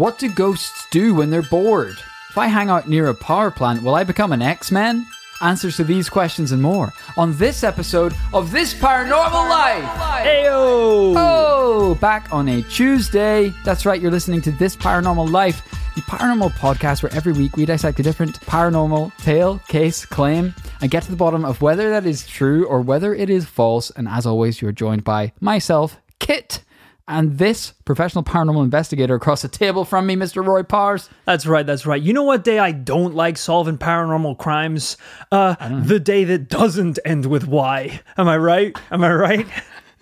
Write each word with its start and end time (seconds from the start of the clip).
What 0.00 0.16
do 0.16 0.30
ghosts 0.30 0.86
do 0.90 1.14
when 1.14 1.28
they're 1.28 1.42
bored? 1.42 1.98
If 2.30 2.38
I 2.38 2.46
hang 2.46 2.70
out 2.70 2.88
near 2.88 3.08
a 3.08 3.14
power 3.14 3.50
plant, 3.50 3.82
will 3.82 3.94
I 3.94 4.02
become 4.02 4.32
an 4.32 4.40
X 4.40 4.72
Men? 4.72 5.06
Answers 5.42 5.76
to 5.76 5.84
these 5.84 6.08
questions 6.08 6.52
and 6.52 6.62
more 6.62 6.90
on 7.18 7.36
this 7.36 7.62
episode 7.62 8.14
of 8.32 8.50
This 8.50 8.72
Paranormal 8.72 9.50
Life. 9.50 9.84
Heyo! 9.84 11.12
Oh, 11.18 11.98
back 12.00 12.32
on 12.32 12.48
a 12.48 12.62
Tuesday. 12.62 13.52
That's 13.62 13.84
right, 13.84 14.00
you're 14.00 14.10
listening 14.10 14.40
to 14.40 14.52
This 14.52 14.74
Paranormal 14.74 15.30
Life, 15.30 15.60
the 15.94 16.00
paranormal 16.00 16.52
podcast 16.52 17.02
where 17.02 17.14
every 17.14 17.34
week 17.34 17.54
we 17.58 17.66
dissect 17.66 18.00
a 18.00 18.02
different 18.02 18.40
paranormal 18.40 19.14
tale, 19.18 19.58
case, 19.68 20.06
claim, 20.06 20.54
and 20.80 20.90
get 20.90 21.02
to 21.02 21.10
the 21.10 21.16
bottom 21.18 21.44
of 21.44 21.60
whether 21.60 21.90
that 21.90 22.06
is 22.06 22.26
true 22.26 22.64
or 22.64 22.80
whether 22.80 23.14
it 23.14 23.28
is 23.28 23.44
false. 23.44 23.90
And 23.90 24.08
as 24.08 24.24
always, 24.24 24.62
you're 24.62 24.72
joined 24.72 25.04
by 25.04 25.34
myself, 25.42 25.98
Kit, 26.20 26.64
and 27.10 27.38
this 27.38 27.72
professional 27.84 28.24
paranormal 28.24 28.62
investigator 28.62 29.14
across 29.14 29.42
the 29.42 29.48
table 29.48 29.84
from 29.84 30.06
me, 30.06 30.16
Mr. 30.16 30.46
Rory 30.46 30.64
Powers. 30.64 31.10
That's 31.26 31.44
right, 31.44 31.66
that's 31.66 31.84
right. 31.84 32.00
You 32.00 32.12
know 32.12 32.22
what 32.22 32.44
day 32.44 32.58
I 32.58 32.72
don't 32.72 33.14
like 33.14 33.36
solving 33.36 33.76
paranormal 33.76 34.38
crimes? 34.38 34.96
Uh, 35.30 35.56
the 35.82 36.00
day 36.00 36.24
that 36.24 36.48
doesn't 36.48 36.98
end 37.04 37.26
with 37.26 37.46
Y. 37.46 38.00
Am 38.16 38.28
I 38.28 38.38
right? 38.38 38.76
Am 38.90 39.04
I 39.04 39.12
right? 39.12 39.46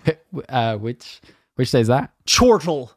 Uh, 0.47 0.77
which 0.77 1.19
which 1.55 1.71
day 1.71 1.81
is 1.81 1.87
that? 1.87 2.11
Chortle. 2.25 2.91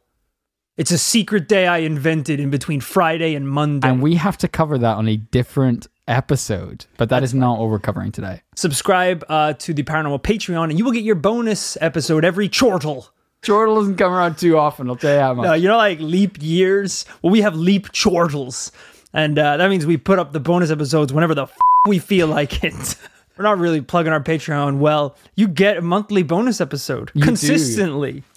It's 0.77 0.91
a 0.91 0.97
secret 0.97 1.47
day 1.47 1.67
I 1.67 1.79
invented 1.79 2.39
in 2.39 2.49
between 2.49 2.79
Friday 2.79 3.35
and 3.35 3.47
Monday. 3.47 3.87
And 3.87 4.01
we 4.01 4.15
have 4.15 4.37
to 4.39 4.47
cover 4.47 4.77
that 4.77 4.95
on 4.95 5.07
a 5.07 5.17
different 5.17 5.87
episode, 6.07 6.85
but 6.97 7.09
that 7.09 7.23
is 7.23 7.33
not 7.33 7.59
what 7.59 7.69
we're 7.69 7.79
covering 7.79 8.11
today. 8.11 8.41
Subscribe 8.55 9.23
uh, 9.29 9.53
to 9.53 9.73
the 9.73 9.83
Paranormal 9.83 10.23
Patreon 10.23 10.69
and 10.69 10.79
you 10.79 10.85
will 10.85 10.91
get 10.91 11.03
your 11.03 11.15
bonus 11.15 11.77
episode 11.81 12.25
every 12.25 12.49
chortle. 12.49 13.09
Chortle 13.43 13.75
doesn't 13.75 13.97
come 13.97 14.13
around 14.13 14.37
too 14.37 14.57
often, 14.57 14.89
I'll 14.89 14.95
tell 14.95 15.13
you 15.13 15.19
how 15.19 15.33
much. 15.33 15.47
Uh, 15.47 15.53
you 15.53 15.67
know, 15.67 15.77
like 15.77 15.99
leap 15.99 16.37
years? 16.41 17.05
Well, 17.21 17.31
we 17.31 17.41
have 17.41 17.55
leap 17.55 17.91
chortles. 17.91 18.71
And 19.13 19.37
uh, 19.37 19.57
that 19.57 19.69
means 19.69 19.85
we 19.85 19.97
put 19.97 20.17
up 20.17 20.31
the 20.31 20.39
bonus 20.39 20.71
episodes 20.71 21.11
whenever 21.13 21.35
the 21.35 21.43
f- 21.43 21.57
we 21.85 21.99
feel 21.99 22.27
like 22.27 22.63
it. 22.63 22.95
We're 23.37 23.43
not 23.43 23.57
really 23.57 23.81
plugging 23.81 24.13
our 24.13 24.23
Patreon 24.23 24.77
well. 24.77 25.17
You 25.35 25.47
get 25.47 25.77
a 25.77 25.81
monthly 25.81 26.23
bonus 26.23 26.61
episode 26.61 27.11
do. 27.13 27.21
consistently. 27.21 28.23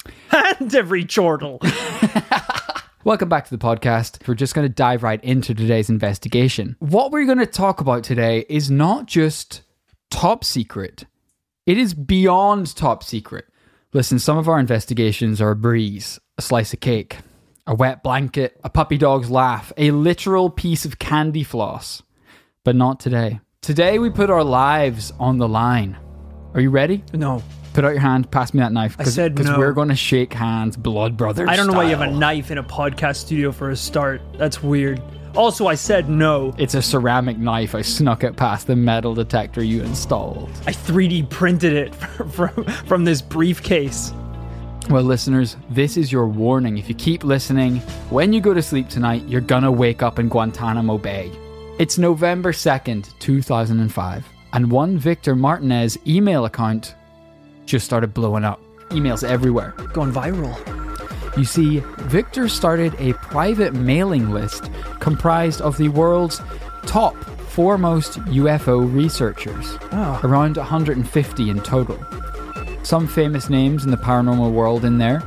And 0.59 0.75
every 0.75 1.05
chortle. 1.05 1.61
Welcome 3.05 3.29
back 3.29 3.45
to 3.45 3.51
the 3.51 3.63
podcast. 3.63 4.27
We're 4.27 4.35
just 4.35 4.55
going 4.55 4.67
to 4.67 4.73
dive 4.73 5.03
right 5.03 5.23
into 5.23 5.55
today's 5.55 5.89
investigation. 5.91 6.77
What 6.79 7.11
we're 7.13 7.27
going 7.27 7.39
to 7.39 7.47
talk 7.47 7.81
about 7.81 8.03
today 8.05 8.47
is 8.49 8.71
not 8.71 9.07
just 9.07 9.63
top 10.11 10.45
secret, 10.45 11.05
it 11.67 11.79
is 11.79 11.95
beyond 11.95 12.75
top 12.75 13.03
secret. 13.05 13.47
Listen, 13.93 14.19
some 14.19 14.37
of 14.37 14.49
our 14.49 14.59
investigations 14.59 15.41
are 15.41 15.51
a 15.51 15.57
breeze, 15.57 16.19
a 16.37 16.43
slice 16.43 16.73
of 16.73 16.81
cake, 16.81 17.19
a 17.67 17.75
wet 17.75 18.03
blanket, 18.03 18.61
a 18.65 18.69
puppy 18.69 18.99
dog's 18.99 19.31
laugh, 19.31 19.73
a 19.77 19.93
literal 19.93 20.51
piece 20.51 20.85
of 20.85 20.99
candy 20.99 21.45
floss. 21.45 22.03
But 22.65 22.75
not 22.75 22.99
today. 22.99 23.41
Today 23.63 23.99
we 23.99 24.11
put 24.11 24.29
our 24.29 24.43
lives 24.43 25.13
on 25.21 25.39
the 25.39 25.49
line. 25.49 25.97
Are 26.55 26.61
you 26.61 26.71
ready? 26.71 27.05
No. 27.13 27.43
Put 27.75 27.85
out 27.85 27.93
your 27.93 28.01
hand, 28.01 28.31
pass 28.31 28.53
me 28.53 28.61
that 28.61 28.73
knife. 28.73 28.97
I 28.99 29.05
said 29.05 29.39
no. 29.39 29.57
we're 29.59 29.73
going 29.73 29.89
to 29.89 29.97
shake 29.97 30.33
hands, 30.33 30.77
blood 30.77 31.17
brothers. 31.17 31.49
I 31.49 31.55
don't 31.55 31.69
know 31.69 31.75
why 31.75 31.85
you 31.85 31.91
have 31.91 32.01
a 32.01 32.07
style. 32.07 32.19
knife 32.19 32.51
in 32.51 32.59
a 32.59 32.65
podcast 32.65 33.17
studio 33.17 33.53
for 33.53 33.71
a 33.71 33.77
start. 33.77 34.21
That's 34.37 34.63
weird. 34.63 35.01
Also, 35.37 35.67
I 35.67 35.75
said 35.75 36.09
no. 36.09 36.55
It's 36.57 36.75
a 36.75 36.81
ceramic 36.83 37.37
knife. 37.37 37.75
I 37.75 37.83
snuck 37.83 38.25
it 38.25 38.37
past 38.37 38.67
the 38.67 38.77
metal 38.77 39.15
detector 39.15 39.63
you 39.63 39.83
installed. 39.83 40.51
I 40.67 40.73
3D 40.73 41.29
printed 41.29 41.75
it 41.75 41.95
from, 42.33 42.65
from 42.65 43.05
this 43.05 43.21
briefcase. 43.21 44.13
Well, 44.89 45.03
listeners, 45.03 45.57
this 45.69 45.97
is 45.97 46.11
your 46.11 46.27
warning. 46.29 46.79
If 46.79 46.89
you 46.89 46.95
keep 46.95 47.25
listening, 47.25 47.79
when 48.09 48.33
you 48.33 48.41
go 48.41 48.55
to 48.55 48.63
sleep 48.63 48.89
tonight, 48.89 49.25
you're 49.27 49.41
gonna 49.41 49.71
wake 49.71 50.03
up 50.03 50.19
in 50.19 50.29
Guantanamo 50.29 50.97
Bay. 50.97 51.31
It's 51.79 51.99
November 51.99 52.53
2nd, 52.53 53.19
2005, 53.19 54.27
and 54.53 54.71
one 54.71 54.97
Victor 54.97 55.35
Martinez 55.37 55.99
email 56.07 56.45
account 56.45 56.95
just 57.67 57.85
started 57.85 58.15
blowing 58.15 58.45
up. 58.45 58.61
Emails 58.91 59.29
everywhere. 59.29 59.73
Going 59.93 60.13
viral. 60.13 60.86
You 61.37 61.45
see, 61.45 61.81
Victor 62.09 62.49
started 62.49 62.95
a 62.99 63.13
private 63.15 63.75
mailing 63.75 64.31
list 64.31 64.71
comprised 65.01 65.61
of 65.61 65.77
the 65.77 65.89
world's 65.89 66.41
top 66.87 67.15
foremost 67.51 68.19
UFO 68.27 68.93
researchers, 68.95 69.79
Oh. 69.93 70.21
around 70.25 70.57
150 70.57 71.51
in 71.51 71.61
total. 71.61 71.99
Some 72.83 73.07
famous 73.07 73.51
names 73.51 73.85
in 73.85 73.91
the 73.91 73.97
paranormal 73.97 74.53
world 74.53 74.85
in 74.85 74.99
there, 74.99 75.23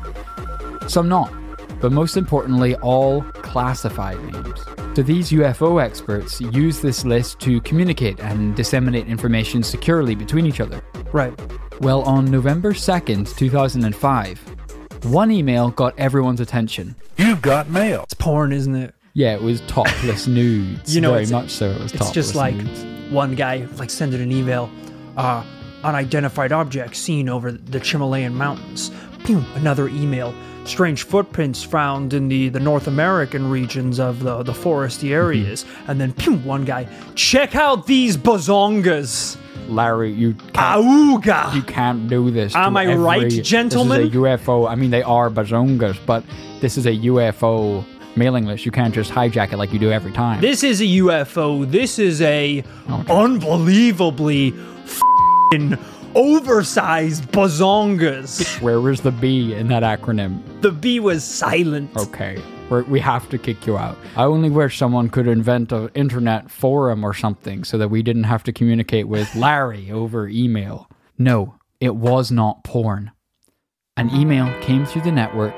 some 0.87 1.09
not, 1.09 1.31
but 1.79 1.91
most 1.91 2.17
importantly, 2.17 2.75
all 2.77 3.21
classified 3.33 4.17
names. 4.33 4.59
So 4.95 5.03
these 5.03 5.31
UFO 5.31 5.77
experts 5.81 6.41
use 6.41 6.81
this 6.81 7.05
list 7.05 7.39
to 7.41 7.61
communicate 7.61 8.19
and 8.19 8.55
disseminate 8.55 9.07
information 9.07 9.61
securely 9.63 10.13
between 10.15 10.45
each 10.45 10.59
other. 10.59 10.81
Right. 11.13 11.33
Well, 11.81 12.01
on 12.01 12.25
November 12.25 12.73
2nd, 12.73 13.33
2005, 13.37 14.48
one 15.05 15.31
email 15.31 15.69
got 15.69 15.97
everyone's 15.97 16.39
attention. 16.39 16.95
You've 17.17 17.41
got 17.41 17.69
mail. 17.69 18.03
It's 18.03 18.13
porn, 18.13 18.51
isn't 18.51 18.75
it? 18.75 18.93
Yeah, 19.13 19.33
it 19.33 19.41
was 19.41 19.61
topless 19.61 20.27
nudes. 20.39 20.95
You 20.95 21.01
know, 21.01 21.13
very 21.13 21.25
much 21.27 21.49
so. 21.51 21.69
It 21.71 21.81
was 21.81 21.91
topless. 21.91 22.09
It's 22.09 22.15
just 22.15 22.35
like 22.35 22.55
nudes. 22.55 23.11
one 23.11 23.35
guy 23.35 23.67
like 23.77 23.89
sending 23.89 24.21
an 24.21 24.31
email, 24.31 24.69
uh, 25.17 25.43
unidentified 25.83 26.51
object 26.51 26.95
seen 26.95 27.27
over 27.29 27.51
the 27.51 27.79
Chimalayan 27.79 28.33
mountains. 28.35 28.91
Pew, 29.25 29.43
another 29.55 29.87
email. 29.89 30.33
Strange 30.65 31.03
footprints 31.03 31.63
found 31.63 32.13
in 32.13 32.27
the, 32.27 32.49
the 32.49 32.59
North 32.59 32.87
American 32.87 33.49
regions 33.49 33.99
of 33.99 34.19
the, 34.19 34.43
the 34.43 34.51
foresty 34.51 35.11
areas. 35.11 35.65
And 35.87 35.99
then 35.99 36.13
pew, 36.13 36.35
one 36.37 36.63
guy, 36.63 36.87
check 37.15 37.55
out 37.55 37.87
these 37.87 38.15
bazongas. 38.17 39.37
Larry, 39.69 40.11
you 40.11 40.33
can't, 40.53 41.23
you 41.55 41.61
can't 41.63 42.07
do 42.07 42.31
this. 42.31 42.55
Am 42.55 42.75
I 42.77 42.85
every- 42.85 42.95
right, 42.97 43.29
gentlemen? 43.43 43.99
This 44.01 44.09
is 44.09 44.15
a 44.15 44.17
UFO. 44.17 44.69
I 44.69 44.75
mean, 44.75 44.89
they 44.91 45.03
are 45.03 45.29
bazongas, 45.29 45.97
but 46.05 46.23
this 46.61 46.77
is 46.77 46.85
a 46.85 46.91
UFO 46.95 47.85
mailing 48.15 48.45
list. 48.45 48.65
You 48.65 48.71
can't 48.71 48.93
just 48.93 49.11
hijack 49.11 49.53
it 49.53 49.57
like 49.57 49.71
you 49.71 49.79
do 49.79 49.91
every 49.91 50.11
time. 50.11 50.41
This 50.41 50.63
is 50.63 50.81
a 50.81 50.85
UFO. 50.85 51.69
This 51.69 51.99
is 51.99 52.21
a 52.21 52.63
Okay. 52.89 53.13
unbelievably 53.13 54.51
fing 55.51 55.77
oversized 56.15 57.31
bazongas. 57.31 58.59
Where 58.61 58.81
was 58.81 59.01
the 59.01 59.11
B 59.11 59.53
in 59.53 59.67
that 59.69 59.83
acronym? 59.83 60.41
The 60.61 60.71
B 60.71 60.99
was 60.99 61.23
silent. 61.23 61.91
Okay. 61.95 62.41
We're, 62.69 62.83
we 62.83 62.99
have 62.99 63.29
to 63.29 63.37
kick 63.37 63.65
you 63.65 63.77
out. 63.77 63.97
I 64.15 64.23
only 64.23 64.49
wish 64.49 64.77
someone 64.77 65.09
could 65.09 65.27
invent 65.27 65.71
an 65.71 65.89
internet 65.95 66.51
forum 66.51 67.03
or 67.03 67.13
something 67.13 67.63
so 67.63 67.77
that 67.77 67.89
we 67.89 68.03
didn't 68.03 68.25
have 68.25 68.43
to 68.43 68.53
communicate 68.53 69.07
with 69.07 69.33
Larry 69.35 69.91
over 69.91 70.27
email. 70.27 70.89
No, 71.17 71.55
it 71.79 71.95
was 71.95 72.31
not 72.31 72.63
porn. 72.63 73.11
An 73.97 74.09
email 74.11 74.53
came 74.61 74.85
through 74.85 75.01
the 75.01 75.11
network 75.11 75.53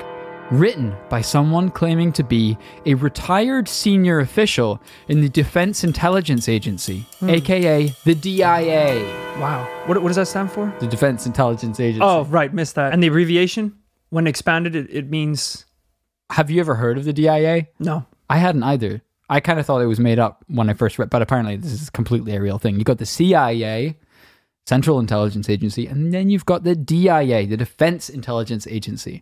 written 0.51 0.95
by 1.09 1.21
someone 1.21 1.69
claiming 1.69 2.11
to 2.11 2.23
be 2.23 2.57
a 2.85 2.93
retired 2.95 3.67
senior 3.67 4.19
official 4.19 4.81
in 5.07 5.21
the 5.21 5.29
Defense 5.29 5.83
Intelligence 5.83 6.49
Agency, 6.49 7.05
hmm. 7.19 7.29
aka 7.29 7.87
the 8.03 8.15
DIA, 8.15 9.21
Wow. 9.39 9.67
What, 9.85 10.01
what 10.01 10.09
does 10.09 10.17
that 10.17 10.27
stand 10.27 10.51
for? 10.51 10.73
the 10.79 10.87
Defense 10.87 11.25
Intelligence 11.25 11.79
Agency. 11.79 12.03
Oh, 12.03 12.25
right. 12.25 12.53
Missed 12.53 12.75
that. 12.75 12.93
And 12.93 13.01
the 13.01 13.07
abbreviation, 13.07 13.75
when 14.09 14.27
expanded, 14.27 14.75
it, 14.75 14.87
it 14.89 15.09
means 15.09 15.65
have 16.31 16.49
you 16.49 16.59
ever 16.59 16.75
heard 16.75 16.97
of 16.97 17.05
the 17.05 17.13
DIA? 17.13 17.67
no. 17.79 18.05
I 18.29 18.37
hadn't 18.37 18.63
either. 18.63 19.01
I 19.29 19.41
kind 19.41 19.59
of 19.59 19.65
thought 19.65 19.81
it 19.81 19.87
was 19.87 19.99
made 19.99 20.17
up 20.17 20.45
when 20.47 20.69
I 20.69 20.73
first 20.73 20.97
read, 20.97 21.09
but 21.09 21.21
apparently 21.21 21.57
this 21.57 21.73
is 21.73 21.89
completely 21.89 22.33
a 22.33 22.41
real 22.41 22.57
thing. 22.57 22.77
You 22.77 22.85
got 22.85 22.97
the 22.97 23.05
CIA, 23.05 23.97
Central 24.65 24.99
Intelligence 24.99 25.49
Agency, 25.49 25.85
and 25.85 26.13
then 26.13 26.29
you've 26.29 26.45
got 26.45 26.63
the 26.63 26.73
DIA, 26.73 27.45
the 27.45 27.57
Defense 27.57 28.09
Intelligence 28.09 28.65
Agency. 28.67 29.21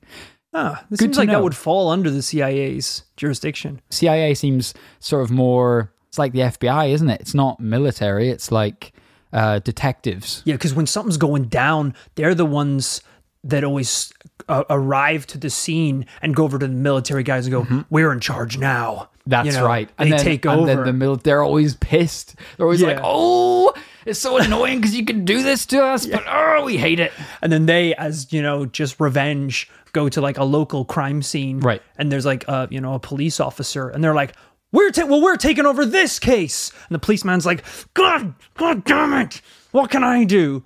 Ah, 0.53 0.85
this 0.91 0.99
Good 0.99 1.05
seems 1.07 1.17
like 1.17 1.27
know. 1.27 1.33
that 1.33 1.43
would 1.43 1.55
fall 1.55 1.89
under 1.89 2.11
the 2.11 2.21
CIA's 2.21 3.03
jurisdiction. 3.17 3.81
CIA 3.89 4.35
seems 4.35 4.75
sort 4.99 5.23
of 5.23 5.31
more. 5.31 5.91
It's 6.07 6.19
like 6.19 6.33
the 6.33 6.39
FBI, 6.41 6.91
isn't 6.91 7.09
it? 7.09 7.21
It's 7.21 7.33
not 7.33 7.59
military. 7.59 8.29
It's 8.29 8.51
like 8.51 8.93
uh, 9.33 9.59
detectives. 9.59 10.41
Yeah, 10.45 10.55
because 10.55 10.73
when 10.73 10.87
something's 10.87 11.17
going 11.17 11.45
down, 11.45 11.95
they're 12.15 12.35
the 12.35 12.45
ones 12.45 13.01
that 13.43 13.63
always 13.63 14.11
uh, 14.49 14.63
arrive 14.69 15.25
to 15.27 15.37
the 15.37 15.49
scene 15.49 16.05
and 16.21 16.35
go 16.35 16.43
over 16.43 16.59
to 16.59 16.67
the 16.67 16.73
military 16.73 17.23
guys 17.23 17.47
and 17.47 17.53
go, 17.67 17.85
"We're 17.89 18.11
in 18.11 18.19
charge 18.19 18.57
now." 18.57 18.93
Mm-hmm. 18.93 19.05
That's 19.29 19.45
You 19.47 19.51
know, 19.53 19.65
right. 19.67 19.89
They 19.97 20.09
then, 20.09 20.19
take 20.19 20.45
and 20.45 20.61
over. 20.61 20.65
then 20.65 20.83
the 20.85 20.93
mil- 20.93 21.15
they're 21.17 21.43
always 21.43 21.75
pissed. 21.75 22.35
They're 22.57 22.65
always 22.65 22.81
like, 22.81 22.99
"Oh, 23.03 23.73
it's 24.05 24.19
so 24.19 24.37
annoying 24.37 24.79
because 24.81 24.95
you 24.95 25.05
can 25.05 25.23
do 25.23 25.43
this 25.43 25.65
to 25.67 25.83
us, 25.85 26.07
but 26.07 26.23
oh, 26.27 26.63
we 26.65 26.77
hate 26.77 26.99
it." 26.99 27.11
and 27.41 27.51
then 27.51 27.65
they 27.67 27.93
as 27.95 28.33
you 28.33 28.41
know 28.41 28.65
just 28.65 28.99
revenge 28.99 29.69
go 29.93 30.09
to 30.09 30.19
like 30.21 30.37
a 30.37 30.43
local 30.43 30.83
crime 30.85 31.21
scene 31.21 31.59
Right. 31.59 31.81
and 31.97 32.11
there's 32.11 32.25
like 32.25 32.47
a 32.47 32.67
you 32.71 32.79
know 32.81 32.93
a 32.95 32.99
police 32.99 33.39
officer 33.39 33.89
and 33.89 34.03
they're 34.03 34.13
like 34.13 34.33
we're 34.71 34.91
ta- 34.91 35.05
well 35.05 35.19
we're 35.21 35.35
taking 35.35 35.65
over 35.65 35.83
this 35.83 36.19
case 36.19 36.71
and 36.87 36.93
the 36.95 36.99
policeman's 36.99 37.43
like 37.45 37.63
god 37.95 38.35
god 38.55 38.83
damn 38.85 39.13
it 39.13 39.41
what 39.71 39.89
can 39.89 40.03
i 40.03 40.25
do 40.25 40.63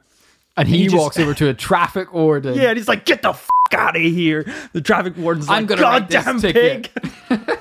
And 0.57 0.67
he, 0.67 0.79
He 0.79 0.83
just- 0.85 0.97
walks 0.97 1.17
over 1.19 1.33
to 1.35 1.47
a 1.47 1.53
traffic 1.53 2.13
order. 2.13 2.51
yeah 2.51 2.69
and 2.69 2.77
he's 2.77 2.89
like 2.89 3.05
get 3.05 3.21
the 3.21 3.29
f- 3.29 3.47
out 3.73 3.95
of 3.95 4.01
here 4.01 4.45
the 4.73 4.81
traffic 4.81 5.17
warden's 5.17 5.47
like 5.47 5.57
I'm 5.57 5.65
gonna 5.65 5.81
goddamn 5.81 6.39
ticket." 6.39 6.89
pig 7.29 7.39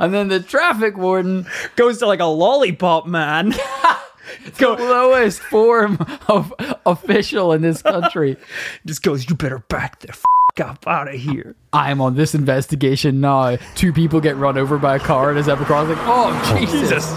And 0.00 0.12
then 0.12 0.28
the 0.28 0.40
traffic 0.40 0.96
warden, 0.96 1.46
Goes 1.76 1.98
to 1.98 2.06
like 2.06 2.20
a 2.20 2.24
lollipop 2.24 3.06
man. 3.06 3.50
the 4.58 4.68
lowest 4.68 5.40
form 5.40 5.98
of 6.28 6.52
official 6.86 7.52
in 7.52 7.62
this 7.62 7.82
country. 7.82 8.36
Just 8.86 9.02
goes, 9.02 9.28
you 9.28 9.34
better 9.34 9.60
back 9.60 10.00
the 10.00 10.10
f- 10.10 10.24
up 10.60 10.86
out 10.86 11.12
of 11.12 11.18
here. 11.20 11.56
I 11.72 11.90
am 11.90 12.00
on 12.00 12.14
this 12.14 12.34
investigation 12.34 13.20
now. 13.20 13.56
Two 13.74 13.92
people 13.92 14.20
get 14.20 14.36
run 14.36 14.56
over 14.56 14.78
by 14.78 14.96
a 14.96 15.00
car 15.00 15.30
and 15.30 15.38
is 15.38 15.48
ever 15.48 15.64
crossed 15.64 15.90
like, 15.90 15.98
oh 16.02 16.56
Jesus. 16.60 17.10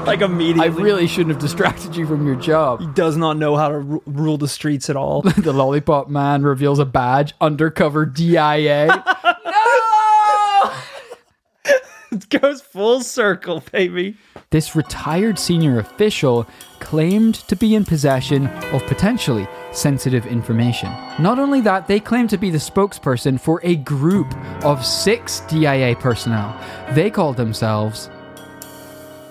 Like 0.10 0.22
immediately. 0.22 0.64
I 0.64 0.66
really 0.66 1.06
shouldn't 1.06 1.30
have 1.34 1.40
distracted 1.40 1.94
you 1.94 2.06
from 2.06 2.26
your 2.26 2.34
job. 2.34 2.80
He 2.80 2.86
does 2.88 3.16
not 3.16 3.36
know 3.36 3.54
how 3.54 3.68
to 3.68 3.78
ru- 3.78 4.02
rule 4.06 4.38
the 4.38 4.48
streets 4.48 4.90
at 4.90 4.96
all. 4.96 5.22
the 5.36 5.52
lollipop 5.52 6.08
man 6.08 6.42
reveals 6.42 6.78
a 6.78 6.84
badge, 6.84 7.34
undercover 7.40 8.06
DIA. 8.06 8.86
no! 9.44 10.72
it 12.10 12.28
goes 12.30 12.60
full 12.60 13.02
circle, 13.02 13.62
baby. 13.72 14.16
This 14.50 14.74
retired 14.74 15.38
senior 15.38 15.78
official 15.78 16.46
claimed 16.80 17.34
to 17.46 17.54
be 17.54 17.74
in 17.76 17.84
possession 17.84 18.48
of 18.72 18.84
potentially 18.86 19.46
sensitive 19.70 20.26
information. 20.26 20.90
Not 21.20 21.38
only 21.38 21.60
that, 21.60 21.86
they 21.86 22.00
claimed 22.00 22.30
to 22.30 22.38
be 22.38 22.50
the 22.50 22.58
spokesperson 22.58 23.38
for 23.38 23.60
a 23.62 23.76
group 23.76 24.34
of 24.64 24.84
six 24.84 25.40
DIA 25.40 25.94
personnel. 25.96 26.58
They 26.94 27.10
called 27.10 27.36
themselves 27.36 28.10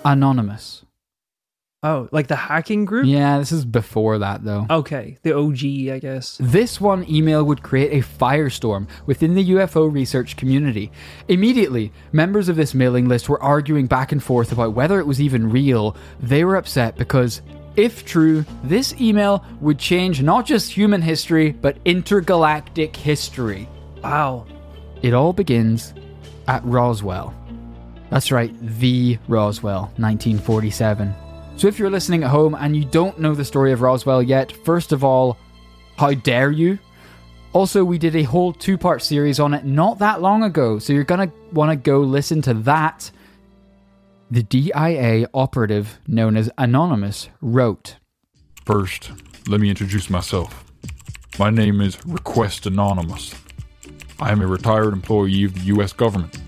Anonymous. 0.05 0.85
Oh, 1.81 2.09
like 2.11 2.27
the 2.27 2.35
hacking 2.35 2.83
group? 2.83 3.05
Yeah, 3.05 3.39
this 3.39 3.53
is 3.53 3.63
before 3.63 4.17
that 4.17 4.43
though. 4.43 4.65
Okay, 4.69 5.17
the 5.21 5.37
OG, 5.37 5.93
I 5.95 5.99
guess. 5.99 6.37
This 6.41 6.81
one 6.81 7.09
email 7.09 7.43
would 7.45 7.63
create 7.63 7.93
a 7.93 8.05
firestorm 8.05 8.87
within 9.05 9.33
the 9.33 9.51
UFO 9.51 9.91
research 9.91 10.35
community. 10.35 10.91
Immediately, 11.29 11.93
members 12.11 12.49
of 12.49 12.57
this 12.57 12.73
mailing 12.73 13.07
list 13.07 13.29
were 13.29 13.41
arguing 13.41 13.87
back 13.87 14.11
and 14.11 14.21
forth 14.21 14.51
about 14.51 14.73
whether 14.73 14.99
it 14.99 15.07
was 15.07 15.21
even 15.21 15.49
real. 15.49 15.95
They 16.19 16.43
were 16.43 16.57
upset 16.57 16.97
because, 16.97 17.41
if 17.77 18.03
true, 18.03 18.43
this 18.61 18.93
email 18.99 19.45
would 19.61 19.79
change 19.79 20.21
not 20.21 20.45
just 20.45 20.73
human 20.73 21.01
history, 21.01 21.51
but 21.51 21.77
intergalactic 21.85 22.93
history. 22.93 23.69
Wow. 24.03 24.47
It 25.01 25.13
all 25.13 25.31
begins 25.31 25.93
at 26.49 26.65
Roswell. 26.65 27.33
That's 28.09 28.31
right, 28.31 28.53
the 28.79 29.19
Roswell, 29.27 29.91
1947. 29.97 31.13
So 31.57 31.67
if 31.67 31.77
you're 31.77 31.89
listening 31.89 32.23
at 32.23 32.29
home 32.29 32.55
and 32.55 32.75
you 32.75 32.85
don't 32.85 33.19
know 33.19 33.35
the 33.35 33.45
story 33.45 33.71
of 33.71 33.81
Roswell 33.81 34.23
yet, 34.23 34.51
first 34.65 34.91
of 34.91 35.03
all, 35.03 35.37
how 35.97 36.13
dare 36.13 36.51
you? 36.51 36.79
Also, 37.51 37.83
we 37.83 37.97
did 37.97 38.15
a 38.15 38.23
whole 38.23 38.53
two 38.53 38.77
part 38.77 39.01
series 39.03 39.39
on 39.39 39.53
it 39.53 39.65
not 39.65 39.99
that 39.99 40.21
long 40.21 40.43
ago, 40.43 40.79
so 40.79 40.93
you're 40.93 41.03
gonna 41.03 41.31
wanna 41.51 41.75
go 41.75 41.99
listen 41.99 42.41
to 42.43 42.53
that. 42.53 43.11
The 44.31 44.43
DIA 44.43 45.27
operative 45.33 45.99
known 46.07 46.37
as 46.37 46.49
Anonymous 46.57 47.29
wrote 47.41 47.97
First, 48.65 49.11
let 49.47 49.59
me 49.59 49.69
introduce 49.69 50.09
myself. 50.09 50.63
My 51.37 51.49
name 51.49 51.81
is 51.81 51.97
Request 52.05 52.65
Anonymous. 52.65 53.35
I 54.19 54.31
am 54.31 54.41
a 54.41 54.47
retired 54.47 54.93
employee 54.93 55.43
of 55.43 55.55
the 55.55 55.75
US 55.75 55.91
government. 55.91 56.38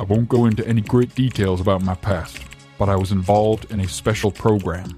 I 0.00 0.04
won't 0.04 0.28
go 0.30 0.46
into 0.46 0.66
any 0.66 0.80
great 0.80 1.14
details 1.14 1.60
about 1.60 1.82
my 1.82 1.94
past, 1.94 2.38
but 2.78 2.88
I 2.88 2.96
was 2.96 3.12
involved 3.12 3.70
in 3.70 3.80
a 3.80 3.86
special 3.88 4.30
program. 4.30 4.96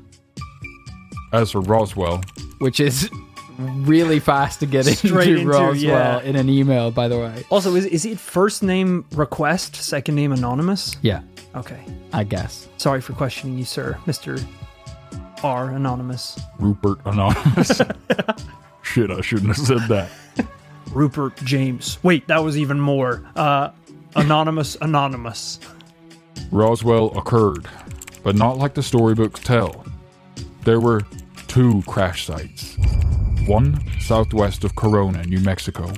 As 1.32 1.50
for 1.50 1.60
Roswell, 1.60 2.22
which 2.58 2.78
is 2.78 3.10
really 3.58 4.20
fast 4.20 4.60
to 4.60 4.66
get 4.66 4.86
into, 4.86 5.18
into, 5.18 5.46
Roswell 5.46 5.74
yeah. 5.76 6.20
in 6.20 6.36
an 6.36 6.48
email, 6.48 6.92
by 6.92 7.08
the 7.08 7.18
way. 7.18 7.44
Also, 7.50 7.74
is, 7.74 7.84
is 7.86 8.04
it 8.04 8.18
first 8.18 8.62
name 8.62 9.04
request, 9.12 9.74
second 9.74 10.14
name 10.14 10.30
anonymous? 10.30 10.96
Yeah, 11.02 11.22
Okay. 11.54 11.84
I 12.12 12.24
guess. 12.24 12.68
Sorry 12.76 13.00
for 13.00 13.12
questioning 13.12 13.58
you, 13.58 13.64
sir. 13.64 13.98
Mr. 14.06 14.42
R. 15.42 15.70
Anonymous. 15.70 16.40
Rupert 16.58 16.98
Anonymous. 17.04 17.80
Shit, 18.82 19.10
I 19.10 19.20
shouldn't 19.20 19.56
have 19.56 19.66
said 19.66 19.88
that. 19.88 20.10
Rupert 20.92 21.36
James. 21.44 21.98
Wait, 22.02 22.26
that 22.28 22.42
was 22.42 22.58
even 22.58 22.80
more. 22.80 23.24
Uh, 23.36 23.70
Anonymous 24.16 24.76
Anonymous. 24.80 25.60
Roswell 26.50 27.16
occurred, 27.16 27.66
but 28.22 28.36
not 28.36 28.58
like 28.58 28.74
the 28.74 28.82
storybooks 28.82 29.40
tell. 29.40 29.84
There 30.64 30.80
were 30.80 31.02
two 31.48 31.82
crash 31.86 32.26
sites 32.26 32.76
one 33.46 33.80
southwest 34.00 34.64
of 34.64 34.76
Corona, 34.76 35.24
New 35.24 35.40
Mexico, 35.40 35.92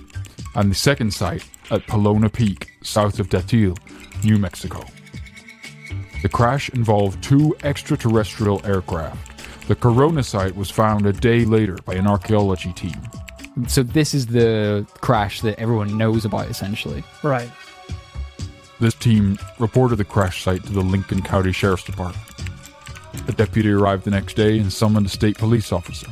and 0.54 0.70
the 0.70 0.74
second 0.74 1.12
site 1.12 1.44
at 1.70 1.86
Pelona 1.86 2.32
Peak, 2.32 2.70
south 2.82 3.18
of 3.18 3.28
Datil, 3.28 3.76
New 4.24 4.38
Mexico. 4.38 4.82
The 6.22 6.28
crash 6.28 6.70
involved 6.70 7.22
two 7.22 7.54
extraterrestrial 7.64 8.64
aircraft. 8.64 9.68
The 9.68 9.74
Corona 9.74 10.22
site 10.22 10.56
was 10.56 10.70
found 10.70 11.06
a 11.06 11.12
day 11.12 11.44
later 11.44 11.76
by 11.84 11.94
an 11.94 12.06
archaeology 12.06 12.72
team. 12.72 12.98
So 13.66 13.82
this 13.82 14.14
is 14.14 14.26
the 14.26 14.86
crash 15.00 15.40
that 15.42 15.58
everyone 15.58 15.96
knows 15.98 16.24
about, 16.24 16.48
essentially. 16.48 17.04
Right. 17.22 17.50
This 18.80 18.94
team 18.94 19.38
reported 19.58 19.96
the 19.96 20.04
crash 20.04 20.42
site 20.42 20.64
to 20.64 20.72
the 20.72 20.80
Lincoln 20.80 21.22
County 21.22 21.52
Sheriff's 21.52 21.84
Department. 21.84 22.26
A 23.28 23.32
deputy 23.32 23.70
arrived 23.70 24.04
the 24.04 24.10
next 24.10 24.34
day 24.34 24.58
and 24.58 24.72
summoned 24.72 25.06
a 25.06 25.08
state 25.08 25.38
police 25.38 25.72
officer. 25.72 26.08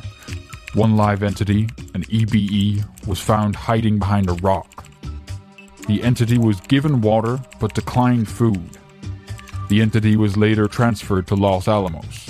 One 0.73 0.95
live 0.95 1.21
entity, 1.21 1.69
an 1.93 2.03
EBE, 2.03 2.83
was 3.05 3.19
found 3.19 3.55
hiding 3.55 3.99
behind 3.99 4.29
a 4.29 4.33
rock. 4.33 4.85
The 5.87 6.01
entity 6.01 6.37
was 6.37 6.61
given 6.61 7.01
water 7.01 7.39
but 7.59 7.75
declined 7.75 8.29
food. 8.29 8.77
The 9.69 9.81
entity 9.81 10.15
was 10.15 10.37
later 10.37 10.67
transferred 10.67 11.27
to 11.27 11.35
Los 11.35 11.67
Alamos. 11.67 12.29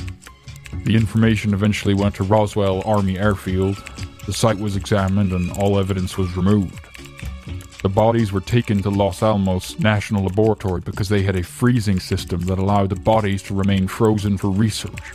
The 0.85 0.95
information 0.95 1.53
eventually 1.53 1.93
went 1.93 2.15
to 2.15 2.23
Roswell 2.23 2.81
Army 2.85 3.17
Airfield. 3.17 3.77
The 4.25 4.33
site 4.33 4.57
was 4.57 4.75
examined 4.75 5.31
and 5.31 5.51
all 5.51 5.79
evidence 5.79 6.17
was 6.17 6.35
removed. 6.35 6.82
The 7.83 7.89
bodies 7.89 8.31
were 8.31 8.39
taken 8.39 8.81
to 8.83 8.89
Los 8.89 9.21
Alamos 9.21 9.77
National 9.77 10.23
Laboratory 10.23 10.79
because 10.79 11.09
they 11.09 11.21
had 11.21 11.35
a 11.35 11.43
freezing 11.43 11.99
system 11.99 12.39
that 12.45 12.57
allowed 12.57 12.91
the 12.91 12.95
bodies 12.95 13.43
to 13.43 13.53
remain 13.53 13.89
frozen 13.89 14.37
for 14.37 14.49
research. 14.49 15.11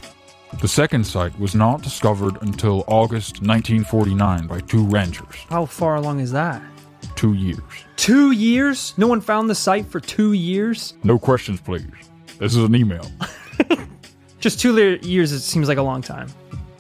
The 0.61 0.69
second 0.69 1.05
site 1.05 1.39
was 1.41 1.55
not 1.55 1.81
discovered 1.81 2.37
until 2.43 2.85
August 2.87 3.41
1949 3.41 4.47
by 4.47 4.61
two 4.61 4.85
ranchers. 4.85 5.35
How 5.49 5.65
far 5.65 5.97
along 5.97 6.21
is 6.21 6.31
that? 6.33 6.61
Two 7.17 7.33
years. 7.33 7.63
Two 7.97 8.33
years? 8.33 8.93
No 8.99 9.07
one 9.07 9.23
found 9.23 9.49
the 9.49 9.55
site 9.55 9.87
for 9.87 9.99
two 9.99 10.35
years? 10.35 10.93
No 11.05 11.19
questions, 11.19 11.63
please. 11.63 11.87
This 12.39 12.55
is 12.55 12.63
an 12.63 12.75
email. 12.75 13.11
Just 14.41 14.61
two 14.61 14.99
years, 15.01 15.33
it 15.33 15.41
seems 15.41 15.69
like 15.69 15.79
a 15.79 15.83
long 15.83 16.03
time. 16.03 16.29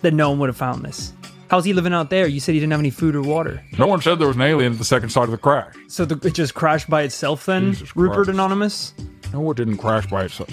That 0.02 0.12
no 0.12 0.28
one 0.28 0.38
would 0.40 0.50
have 0.50 0.56
found 0.58 0.84
this. 0.84 1.14
How's 1.50 1.64
he 1.64 1.72
living 1.72 1.94
out 1.94 2.10
there? 2.10 2.26
You 2.26 2.40
said 2.40 2.52
he 2.54 2.60
didn't 2.60 2.72
have 2.72 2.80
any 2.80 2.90
food 2.90 3.14
or 3.16 3.22
water. 3.22 3.62
No 3.78 3.86
one 3.86 4.02
said 4.02 4.18
there 4.18 4.26
was 4.28 4.36
an 4.36 4.42
alien 4.42 4.72
at 4.72 4.78
the 4.78 4.84
second 4.84 5.08
side 5.10 5.24
of 5.24 5.30
the 5.30 5.38
crash. 5.38 5.74
So 5.88 6.04
the, 6.04 6.26
it 6.26 6.34
just 6.34 6.54
crashed 6.54 6.90
by 6.90 7.02
itself 7.02 7.46
then? 7.46 7.72
Jesus 7.72 7.96
Rupert 7.96 8.16
Christ. 8.26 8.30
Anonymous? 8.30 8.92
No, 9.32 9.50
it 9.50 9.56
didn't 9.56 9.78
crash 9.78 10.06
by 10.06 10.24
itself. 10.24 10.50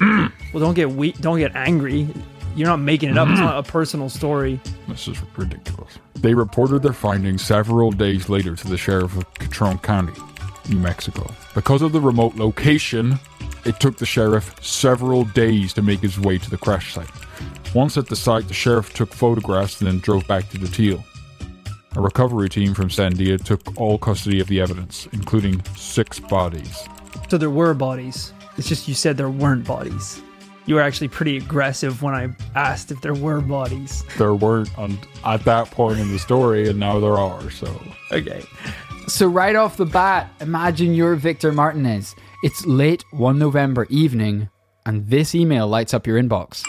Well, 0.52 0.64
don't 0.64 0.74
get 0.74 0.90
we- 0.90 1.12
don't 1.12 1.38
get 1.38 1.54
angry. 1.54 2.08
You're 2.56 2.66
not 2.66 2.78
making 2.80 3.10
it 3.10 3.18
up. 3.18 3.28
It's 3.28 3.38
not 3.38 3.64
a 3.64 3.70
personal 3.70 4.08
story. 4.08 4.58
This 4.88 5.06
is 5.06 5.18
ridiculous. 5.36 5.98
They 6.16 6.34
reported 6.34 6.82
their 6.82 6.92
findings 6.92 7.42
several 7.42 7.92
days 7.92 8.28
later 8.28 8.56
to 8.56 8.68
the 8.68 8.76
sheriff 8.76 9.16
of 9.16 9.32
Catron 9.34 9.78
County, 9.78 10.12
New 10.68 10.78
Mexico. 10.80 11.32
Because 11.54 11.80
of 11.82 11.92
the 11.92 12.00
remote 12.00 12.34
location, 12.34 13.20
it 13.64 13.80
took 13.80 13.96
the 13.96 14.06
sheriff 14.06 14.54
several 14.62 15.24
days 15.24 15.72
to 15.74 15.82
make 15.82 16.00
his 16.00 16.18
way 16.18 16.38
to 16.38 16.50
the 16.50 16.58
crash 16.58 16.94
site. 16.94 17.10
Once 17.74 17.96
at 17.96 18.06
the 18.06 18.16
site, 18.16 18.48
the 18.48 18.54
sheriff 18.54 18.92
took 18.92 19.12
photographs 19.12 19.80
and 19.80 19.88
then 19.88 19.98
drove 20.00 20.26
back 20.26 20.48
to 20.50 20.58
Datil. 20.58 21.02
A 21.96 22.00
recovery 22.00 22.48
team 22.48 22.74
from 22.74 22.88
Sandia 22.88 23.42
took 23.42 23.60
all 23.80 23.98
custody 23.98 24.40
of 24.40 24.46
the 24.46 24.60
evidence, 24.60 25.08
including 25.12 25.62
six 25.76 26.20
bodies. 26.20 26.88
So 27.28 27.38
there 27.38 27.50
were 27.50 27.74
bodies. 27.74 28.32
It's 28.56 28.68
just 28.68 28.88
you 28.88 28.94
said 28.94 29.16
there 29.16 29.30
weren't 29.30 29.66
bodies. 29.66 30.22
You 30.66 30.76
were 30.76 30.82
actually 30.82 31.08
pretty 31.08 31.36
aggressive 31.36 32.02
when 32.02 32.14
I 32.14 32.28
asked 32.54 32.92
if 32.92 33.00
there 33.00 33.14
were 33.14 33.40
bodies. 33.40 34.04
There 34.18 34.34
weren't 34.34 34.76
on, 34.78 34.98
at 35.24 35.44
that 35.44 35.70
point 35.70 35.98
in 35.98 36.12
the 36.12 36.18
story, 36.18 36.68
and 36.68 36.78
now 36.78 37.00
there 37.00 37.18
are, 37.18 37.50
so. 37.50 37.66
Okay. 38.12 38.44
So 39.08 39.26
right 39.26 39.56
off 39.56 39.76
the 39.76 39.86
bat, 39.86 40.30
imagine 40.40 40.94
you're 40.94 41.16
Victor 41.16 41.50
Martinez. 41.50 42.14
It's 42.42 42.64
late 42.64 43.04
one 43.10 43.38
November 43.38 43.86
evening, 43.90 44.48
and 44.86 45.06
this 45.06 45.34
email 45.34 45.68
lights 45.68 45.92
up 45.92 46.06
your 46.06 46.18
inbox. 46.18 46.64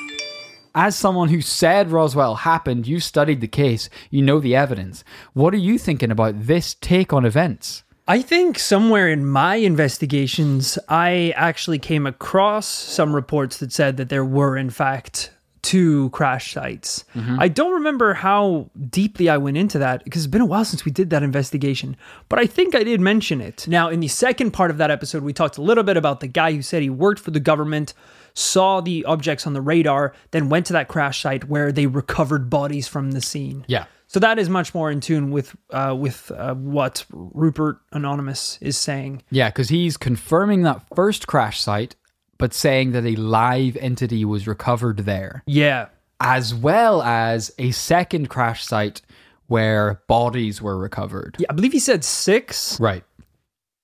As 0.76 0.98
someone 0.98 1.30
who 1.30 1.40
said 1.40 1.92
Roswell 1.92 2.36
happened, 2.36 2.88
you 2.88 3.00
studied 3.00 3.40
the 3.40 3.48
case, 3.48 3.90
you 4.10 4.22
know 4.22 4.42
the 4.42 4.54
evidence. 4.54 5.06
What 5.32 5.54
are 5.54 5.58
you 5.58 5.78
thinking 5.78 6.12
about 6.12 6.46
this 6.46 6.74
take 6.74 7.14
on 7.14 7.24
events? 7.24 7.86
I 8.06 8.22
think 8.22 8.60
somewhere 8.60 9.08
in 9.08 9.26
my 9.26 9.56
investigations, 9.56 10.78
I 10.90 11.34
actually 11.38 11.80
came 11.80 12.06
across 12.06 12.68
some 12.68 13.16
reports 13.16 13.60
that 13.60 13.72
said 13.72 13.96
that 13.96 14.10
there 14.10 14.26
were, 14.26 14.58
in 14.58 14.72
fact, 14.72 15.32
two 15.62 16.10
crash 16.10 16.54
sites. 16.54 17.06
Mm-hmm. 17.16 17.40
I 17.40 17.48
don't 17.48 17.74
remember 17.74 18.14
how 18.14 18.70
deeply 18.90 19.30
I 19.30 19.38
went 19.38 19.58
into 19.58 19.80
that 19.80 20.04
because 20.04 20.24
it's 20.24 20.32
been 20.32 20.42
a 20.42 20.46
while 20.46 20.66
since 20.66 20.86
we 20.86 20.92
did 20.92 21.10
that 21.12 21.24
investigation, 21.24 21.96
but 22.30 22.40
I 22.40 22.46
think 22.46 22.76
I 22.76 22.84
did 22.84 23.00
mention 23.00 23.42
it. 23.42 23.68
Now, 23.68 23.90
in 23.90 24.00
the 24.00 24.08
second 24.08 24.52
part 24.52 24.72
of 24.72 24.78
that 24.78 24.92
episode, 24.92 25.24
we 25.24 25.34
talked 25.34 25.58
a 25.58 25.62
little 25.62 25.84
bit 25.84 25.98
about 25.98 26.20
the 26.20 26.28
guy 26.28 26.54
who 26.54 26.62
said 26.62 26.82
he 26.82 26.90
worked 26.90 27.22
for 27.22 27.32
the 27.32 27.40
government, 27.40 27.94
saw 28.34 28.82
the 28.82 29.06
objects 29.06 29.46
on 29.46 29.54
the 29.54 29.62
radar, 29.62 30.14
then 30.32 30.50
went 30.50 30.66
to 30.68 30.74
that 30.74 30.88
crash 30.88 31.22
site 31.22 31.46
where 31.46 31.72
they 31.72 31.88
recovered 31.88 32.50
bodies 32.50 32.88
from 32.88 33.12
the 33.12 33.22
scene. 33.22 33.66
Yeah. 33.68 33.86
So 34.08 34.20
that 34.20 34.40
is 34.40 34.50
much 34.50 34.74
more 34.74 34.92
in 34.92 35.00
tune 35.00 35.32
with 35.32 35.56
uh, 35.70 35.96
with 35.98 36.32
uh, 36.32 36.54
what 36.56 37.06
Rupert 37.12 37.80
Anonymous 37.94 38.58
is 38.60 38.78
saying. 38.78 39.24
Yeah, 39.30 39.50
because 39.50 39.70
he's 39.70 39.96
confirming 39.96 40.64
that 40.64 40.82
first 40.94 41.28
crash 41.28 41.62
site, 41.62 41.96
but 42.42 42.54
saying 42.54 42.92
that 42.92 43.06
a 43.06 43.16
live 43.16 43.78
entity 43.78 44.26
was 44.26 44.48
recovered 44.48 44.98
there, 45.06 45.44
Yeah, 45.46 45.88
as 46.20 46.54
well 46.54 47.02
as 47.02 47.52
a 47.58 47.72
second 47.72 48.30
crash 48.30 48.66
site 48.66 49.02
where 49.48 50.02
bodies 50.08 50.62
were 50.62 50.78
recovered. 50.78 51.36
yeah 51.40 51.48
I 51.50 51.54
believe 51.54 51.72
he 51.72 51.80
said 51.80 52.04
six. 52.04 52.80
Right. 52.80 53.04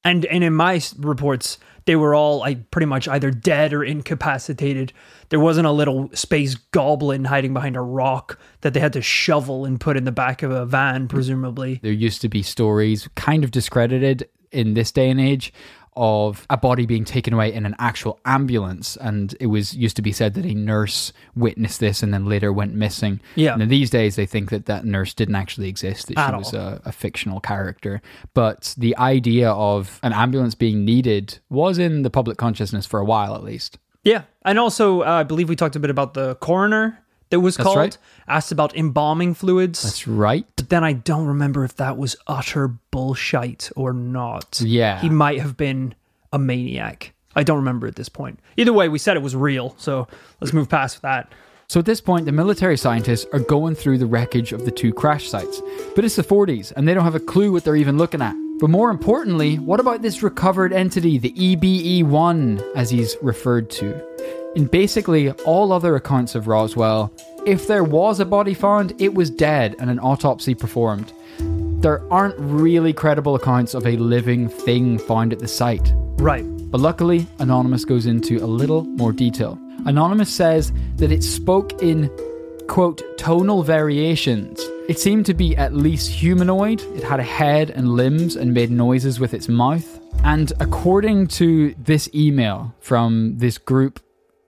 and 0.04 0.26
and 0.26 0.44
in 0.44 0.54
my 0.54 0.82
reports 0.98 1.58
they 1.86 1.96
were 1.96 2.14
all 2.14 2.40
like 2.40 2.70
pretty 2.70 2.86
much 2.86 3.08
either 3.08 3.32
dead 3.32 3.74
or 3.74 3.82
incapacitated 3.84 4.92
there 5.30 5.40
wasn't 5.40 5.66
a 5.68 5.72
little 5.72 6.10
space 6.14 6.56
goblin 6.72 7.24
hiding 7.26 7.54
behind 7.54 7.76
a 7.78 7.82
rock 7.82 8.38
that 8.62 8.74
they 8.74 8.80
had 8.82 8.92
to 8.94 9.02
shovel 9.02 9.64
and 9.66 9.80
put 9.80 9.96
in 9.98 10.04
the 10.04 10.12
back 10.12 10.44
of 10.44 10.52
a 10.52 10.66
van 10.66 11.08
presumably 11.08 11.80
There 11.82 11.92
used 11.92 12.22
to 12.22 12.30
be 12.30 12.42
stories, 12.44 13.08
kind 13.16 13.44
of 13.44 13.52
discredited 13.52 14.28
in 14.52 14.74
this 14.74 14.92
day 14.92 15.10
and 15.10 15.20
age, 15.20 15.52
of 15.98 16.46
a 16.50 16.56
body 16.56 16.86
being 16.86 17.04
taken 17.04 17.34
away 17.34 17.52
in 17.54 17.66
an 17.66 17.76
actual 17.80 18.20
ambulance. 18.24 18.96
And 18.98 19.36
it 19.40 19.48
was 19.48 19.74
used 19.76 19.96
to 19.98 20.02
be 20.02 20.12
said 20.14 20.36
that 20.36 20.46
a 20.46 20.54
nurse 20.54 21.12
witnessed 21.36 21.80
this 21.82 22.02
and 22.04 22.14
then 22.14 22.26
later 22.26 22.54
went 22.54 22.74
missing. 22.76 23.20
Yeah. 23.36 23.56
And 23.60 23.70
these 23.70 23.90
days, 23.90 24.16
they 24.16 24.26
think 24.26 24.50
that 24.52 24.68
that 24.68 24.86
nurse 24.86 25.14
didn't 25.14 25.36
actually 25.36 25.68
exist, 25.68 26.08
that 26.08 26.18
At 26.18 26.28
she 26.30 26.34
all. 26.34 26.40
was 26.40 26.54
a, 26.54 26.82
a 26.86 26.92
fictional 26.92 27.40
character. 27.42 28.02
But 28.34 28.76
the 28.78 28.96
idea 28.98 29.52
of 29.52 30.00
an 30.04 30.14
ambulance 30.14 30.56
being 30.56 30.86
needed 30.86 31.40
was 31.50 31.78
in 31.78 32.04
the 32.04 32.10
public 32.10 32.38
consciousness 32.38 32.86
for 32.86 33.00
a 33.00 33.06
while, 33.06 33.36
at 33.36 33.44
least. 33.44 33.80
yeah 34.04 34.24
and 34.46 34.58
also 34.60 35.02
uh, 35.02 35.06
i 35.22 35.24
believe 35.24 35.50
we 35.50 35.56
talked 35.56 35.76
a 35.76 35.80
bit 35.80 35.90
about 35.90 36.14
the 36.14 36.36
coroner 36.36 36.98
that 37.30 37.40
was 37.42 37.58
called 37.58 37.78
right. 37.78 37.98
asked 38.28 38.52
about 38.52 38.76
embalming 38.76 39.34
fluids 39.34 39.84
That's 39.84 40.08
right. 40.08 40.46
but 40.56 40.70
then 40.70 40.84
i 40.84 40.94
don't 40.94 41.26
remember 41.26 41.64
if 41.64 41.76
that 41.78 41.98
was 41.98 42.16
utter 42.28 42.68
bullshit 42.92 43.70
or 43.76 43.94
not 43.94 44.62
Yeah. 44.64 45.00
he 45.00 45.10
might 45.10 45.40
have 45.42 45.56
been 45.58 45.94
a 46.34 46.40
maniac 46.40 47.14
i 47.36 47.44
don't 47.44 47.58
remember 47.58 47.88
at 47.88 47.96
this 47.96 48.10
point 48.10 48.40
either 48.58 48.74
way 48.74 48.90
we 48.90 49.00
said 49.00 49.16
it 49.18 49.24
was 49.24 49.36
real 49.36 49.76
so 49.78 50.08
let's 50.42 50.54
move 50.54 50.70
past 50.70 51.02
that 51.02 51.32
So 51.70 51.82
at 51.82 51.86
this 51.86 52.00
point, 52.00 52.26
the 52.26 52.32
military 52.32 52.78
scientists 52.78 53.26
are 53.34 53.42
going 53.44 53.76
through 53.76 53.98
the 53.98 54.06
wreckage 54.06 54.54
of 54.54 54.64
the 54.64 54.72
two 54.72 54.94
crash 54.94 55.28
sites. 55.28 55.62
But 55.96 56.06
it's 56.06 56.16
the 56.16 56.24
40s, 56.24 56.72
and 56.74 56.88
they 56.88 56.94
don't 56.94 57.04
have 57.04 57.14
a 57.24 57.26
clue 57.34 57.52
what 57.52 57.66
they're 57.66 57.76
even 57.76 57.98
looking 57.98 58.22
at. 58.22 58.36
But 58.62 58.70
more 58.70 58.90
importantly, 58.90 59.60
what 59.60 59.82
about 59.82 60.02
this 60.02 60.24
recovered 60.24 60.72
entity, 60.72 61.18
the 61.20 61.34
EBE 61.36 62.04
1, 62.08 62.64
as 62.78 62.90
he's 62.90 63.18
referred 63.22 63.70
to? 63.82 63.86
In 64.58 64.66
basically 64.66 65.30
all 65.46 65.72
other 65.72 65.96
accounts 65.96 66.34
of 66.34 66.48
Roswell, 66.48 67.14
if 67.46 67.68
there 67.68 67.84
was 67.84 68.20
a 68.20 68.26
body 68.26 68.56
found, 68.56 69.00
it 69.00 69.14
was 69.14 69.30
dead 69.30 69.76
and 69.78 69.88
an 69.88 70.00
autopsy 70.00 70.56
performed. 70.56 71.14
There 71.84 72.02
aren't 72.12 72.34
really 72.40 72.92
credible 72.92 73.36
accounts 73.36 73.76
of 73.76 73.86
a 73.86 73.98
living 73.98 74.50
thing 74.50 74.98
found 74.98 75.32
at 75.32 75.38
the 75.38 75.48
site. 75.48 75.94
right 76.16 76.44
But 76.72 76.82
luckily, 76.82 77.28
Anonymous 77.38 77.86
goes 77.86 78.08
into 78.08 78.38
a 78.38 78.50
little 78.50 78.82
more 78.84 79.12
detail. 79.12 79.60
Anonymous 79.86 80.34
says 80.34 80.74
that 80.96 81.12
it 81.12 81.24
spoke 81.24 81.84
in, 81.84 82.10
quote, 82.68 83.04
tonal 83.20 83.62
variations. 83.62 84.60
It 84.90 84.98
seemed 84.98 85.28
to 85.28 85.36
be 85.36 85.56
at 85.56 85.76
least 85.76 86.10
humanoid, 86.10 86.82
it 86.96 87.04
had 87.04 87.20
a 87.20 87.32
head 87.40 87.70
and 87.70 87.90
limbs 87.90 88.36
and 88.36 88.56
made 88.56 88.72
noises 88.72 89.20
with 89.20 89.36
its 89.36 89.48
mouth. 89.48 90.00
And 90.24 90.52
according 90.60 91.28
to 91.28 91.76
this 91.78 92.10
email 92.16 92.74
from 92.80 93.38
this 93.38 93.60
group 93.60 94.00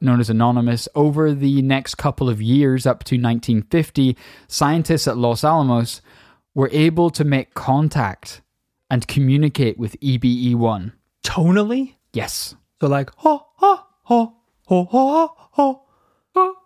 known 0.02 0.20
as 0.20 0.30
Anonymous, 0.30 0.88
over 0.96 1.34
the 1.34 1.62
next 1.62 1.96
couple 1.96 2.30
of 2.30 2.42
years, 2.42 2.86
up 2.86 3.04
to 3.06 3.16
1950, 3.16 4.18
scientists 4.48 5.08
at 5.08 5.18
Los 5.18 5.44
Alamos 5.44 6.02
were 6.56 6.70
able 6.72 7.10
to 7.12 7.24
make 7.24 7.54
contact 7.54 8.42
and 8.90 9.08
communicate 9.08 9.78
with 9.78 9.96
E 10.02 10.18
EBE1. 10.18 10.94
tonally 11.24 11.96
Yes. 12.14 12.56
So 12.82 12.88
like 12.88 13.12
ho 13.18 13.46
ho 13.56 13.80
ho 14.04 14.34
ho 14.66 14.86
ho 14.90 15.06
ho 15.06 15.36
ho 15.52 15.82
ho 16.32 16.60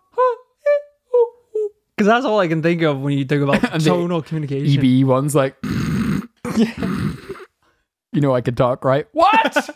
because 1.96 2.08
that's 2.08 2.26
all 2.26 2.40
I 2.40 2.48
can 2.48 2.62
think 2.62 2.82
of 2.82 3.00
when 3.00 3.16
you 3.16 3.24
think 3.24 3.42
about 3.42 3.60
tonal 3.80 4.22
communication. 4.22 4.82
EBE 4.82 5.04
one's 5.04 5.34
like, 5.34 5.56
you 6.56 8.20
know, 8.20 8.34
I 8.34 8.40
could 8.40 8.56
talk, 8.56 8.84
right? 8.84 9.06
What? 9.12 9.70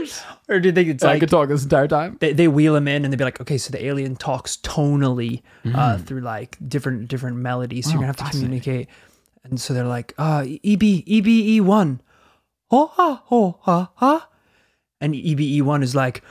It's 0.00 0.20
been 0.20 0.22
two 0.22 0.22
years. 0.22 0.22
Or 0.48 0.60
do 0.60 0.68
you 0.68 0.72
think 0.74 0.88
it's 0.88 1.04
I 1.04 1.08
like 1.12 1.20
could 1.20 1.30
talk 1.30 1.48
this 1.48 1.62
entire 1.62 1.88
time. 1.88 2.16
they, 2.20 2.32
they 2.32 2.48
wheel 2.48 2.74
him 2.76 2.88
in 2.88 3.04
and 3.04 3.12
they'd 3.12 3.18
be 3.18 3.24
like, 3.24 3.40
okay, 3.40 3.58
so 3.58 3.70
the 3.70 3.84
alien 3.84 4.16
talks 4.16 4.56
tonally 4.58 5.42
uh, 5.66 5.96
Mm. 5.96 6.04
through 6.06 6.20
like 6.20 6.56
different 6.68 7.08
different 7.08 7.36
melodies. 7.38 7.86
So 7.86 7.92
you're 7.92 8.00
gonna 8.00 8.06
have 8.08 8.16
to 8.16 8.24
communicate. 8.30 8.88
And 9.44 9.60
so 9.60 9.74
they're 9.74 9.84
like, 9.86 10.14
uh, 10.18 10.44
EB 10.64 10.82
EBE 11.06 11.60
one, 11.62 12.00
ho 12.70 12.86
ha 12.86 13.22
ho 13.26 13.58
ha 13.62 13.90
ha, 13.96 14.28
and 15.00 15.14
EBE 15.14 15.62
one 15.62 15.82
is 15.82 15.94
like, 15.94 16.22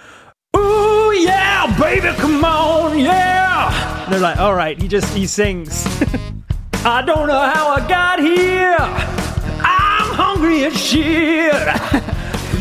ooh 0.55 1.11
yeah, 1.13 1.77
baby, 1.79 2.07
come 2.17 2.43
on, 2.45 2.97
yeah. 2.99 4.03
And 4.05 4.13
they're 4.13 4.19
like, 4.21 4.37
all 4.37 4.55
right, 4.55 4.81
he 4.81 4.87
just 4.87 5.13
he 5.13 5.25
sings. 5.27 5.85
I 6.85 7.01
don't 7.05 7.27
know 7.27 7.39
how 7.39 7.69
I 7.69 7.87
got 7.87 8.19
here. 8.19 8.75
I'm 8.79 10.15
hungry 10.15 10.63
as 10.65 10.75
shit. 10.79 11.53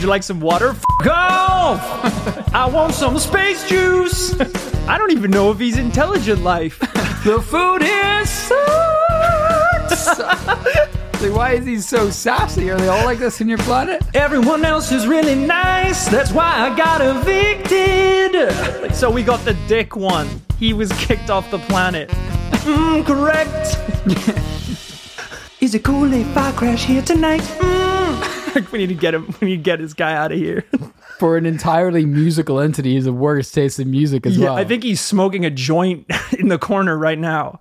Would 0.01 0.05
you 0.07 0.09
like 0.09 0.23
some 0.23 0.41
water? 0.41 0.71
F 0.71 0.83
off! 1.11 2.55
I 2.55 2.67
want 2.67 2.95
some 2.95 3.19
space 3.19 3.69
juice. 3.69 4.33
I 4.89 4.97
don't 4.97 5.13
even 5.13 5.31
know 5.31 5.51
if 5.51 5.59
he's 5.59 5.77
intelligent 5.77 6.43
life. 6.43 6.79
The 7.23 7.39
food 7.43 7.83
here 7.83 8.25
sucks. 8.25 10.09
Like, 11.21 11.37
why 11.37 11.53
is 11.53 11.67
he 11.67 11.81
so 11.81 12.09
sassy? 12.09 12.71
Are 12.71 12.79
they 12.79 12.89
all 12.89 13.05
like 13.05 13.19
this 13.19 13.43
in 13.43 13.49
your 13.51 13.59
planet? 13.59 14.03
Everyone 14.15 14.65
else 14.65 14.91
is 14.91 15.07
really 15.07 15.35
nice. 15.35 16.09
That's 16.09 16.33
why 16.33 16.51
I 16.51 16.75
got 16.75 17.03
evicted. 17.03 18.95
So 18.95 19.11
we 19.11 19.23
got 19.23 19.45
the 19.45 19.53
dick 19.69 19.97
one. 19.97 20.27
He 20.59 20.73
was 20.73 20.91
kicked 20.93 21.29
off 21.29 21.51
the 21.51 21.59
planet. 21.59 22.09
Mm, 22.65 23.05
correct. 23.05 23.77
is 25.61 25.75
it 25.75 25.85
cool 25.85 26.11
if 26.15 26.35
I 26.35 26.53
crash 26.53 26.87
here 26.87 27.03
tonight? 27.03 27.43
Mm. 27.43 27.90
we 28.73 28.79
need 28.79 28.89
to 28.89 28.95
get 28.95 29.15
him. 29.15 29.35
We 29.41 29.49
need 29.49 29.57
to 29.59 29.63
get 29.63 29.79
this 29.79 29.95
guy 29.95 30.15
out 30.15 30.33
of 30.33 30.39
here. 30.39 30.65
For 31.19 31.37
an 31.37 31.45
entirely 31.45 32.07
musical 32.07 32.61
entity, 32.61 32.95
he's 32.95 33.05
the 33.05 33.13
worst 33.13 33.53
taste 33.55 33.79
in 33.79 33.91
music 33.91 34.25
as 34.27 34.39
Yeah, 34.39 34.47
well. 34.47 34.57
I 34.57 34.65
think 34.65 34.83
he's 34.83 35.01
smoking 35.03 35.45
a 35.45 35.51
joint 35.51 36.07
in 36.39 36.49
the 36.49 36.59
corner 36.59 36.97
right 36.97 37.19
now. 37.19 37.61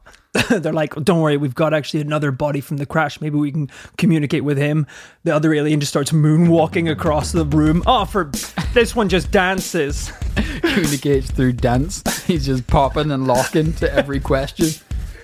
They're 0.50 0.72
like, 0.72 0.94
don't 1.04 1.22
worry, 1.22 1.36
we've 1.38 1.56
got 1.56 1.74
actually 1.74 2.02
another 2.02 2.32
body 2.32 2.62
from 2.62 2.78
the 2.78 2.86
crash. 2.86 3.20
Maybe 3.20 3.38
we 3.38 3.52
can 3.52 3.70
communicate 3.98 4.44
with 4.46 4.58
him. 4.58 4.86
The 5.24 5.36
other 5.36 5.54
alien 5.54 5.80
just 5.80 5.92
starts 5.92 6.12
moonwalking 6.12 6.90
across 6.90 7.32
the 7.32 7.46
room. 7.46 7.84
Oh, 7.86 8.06
for 8.06 8.32
this 8.74 8.96
one 8.96 9.10
just 9.10 9.32
dances. 9.32 10.12
communicates 10.62 11.32
through 11.32 11.54
dance. 11.54 12.04
He's 12.26 12.46
just 12.46 12.68
popping 12.68 13.12
and 13.12 13.28
locking 13.28 13.74
to 13.74 13.92
every 13.92 14.20
question. 14.20 14.68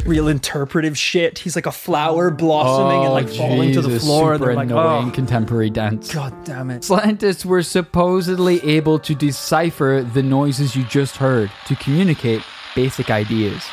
Real 0.05 0.27
interpretive 0.27 0.97
shit. 0.97 1.39
He's 1.39 1.55
like 1.55 1.65
a 1.65 1.71
flower 1.71 2.29
blossoming 2.29 3.05
and 3.05 3.13
like 3.13 3.27
oh, 3.27 3.37
falling 3.37 3.73
to 3.73 3.81
the 3.81 3.87
Oh, 3.87 3.91
Jesus, 3.91 4.03
floor. 4.03 4.35
Super 4.35 4.45
They're 4.45 4.55
like, 4.55 4.69
annoying 4.69 5.09
oh, 5.09 5.11
contemporary 5.11 5.69
dance. 5.69 6.13
god 6.13 6.33
damn 6.45 6.69
it. 6.69 6.83
Scientists 6.83 7.45
were 7.45 7.63
supposedly 7.63 8.63
able 8.63 8.99
to 8.99 9.15
decipher 9.15 10.07
the 10.13 10.21
noises 10.23 10.75
you 10.75 10.83
just 10.85 11.17
heard 11.17 11.51
to 11.67 11.75
communicate 11.77 12.41
basic 12.75 13.09
ideas. 13.09 13.63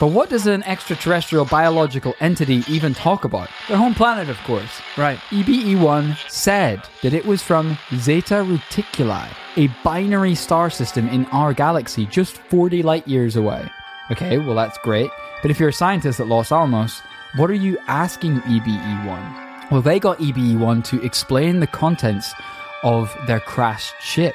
But 0.00 0.08
what 0.08 0.30
does 0.30 0.46
an 0.46 0.62
extraterrestrial 0.62 1.44
biological 1.44 2.14
entity 2.20 2.62
even 2.68 2.94
talk 2.94 3.24
about? 3.24 3.48
Their 3.66 3.76
home 3.76 3.94
planet, 3.94 4.28
of 4.28 4.38
course. 4.44 4.80
Right. 4.96 5.18
EBE1 5.30 6.30
said 6.30 6.82
that 7.02 7.12
it 7.12 7.24
was 7.26 7.42
from 7.42 7.76
Zeta 7.96 8.34
Reticuli, 8.44 9.28
a 9.56 9.66
binary 9.82 10.36
star 10.36 10.70
system 10.70 11.08
in 11.08 11.24
our 11.26 11.52
galaxy 11.52 12.06
just 12.06 12.38
40 12.38 12.84
light 12.84 13.08
years 13.08 13.34
away. 13.34 13.68
Okay, 14.10 14.38
well, 14.38 14.54
that's 14.54 14.78
great. 14.78 15.10
But 15.42 15.50
if 15.50 15.60
you're 15.60 15.68
a 15.68 15.72
scientist 15.72 16.20
at 16.20 16.26
Los 16.26 16.50
Alamos, 16.50 17.02
what 17.36 17.50
are 17.50 17.54
you 17.54 17.78
asking 17.88 18.40
EBE1? 18.40 19.70
Well, 19.70 19.82
they 19.82 20.00
got 20.00 20.18
EBE1 20.18 20.82
to 20.84 21.02
explain 21.04 21.60
the 21.60 21.66
contents 21.66 22.32
of 22.82 23.14
their 23.26 23.40
crashed 23.40 23.94
ship. 24.00 24.34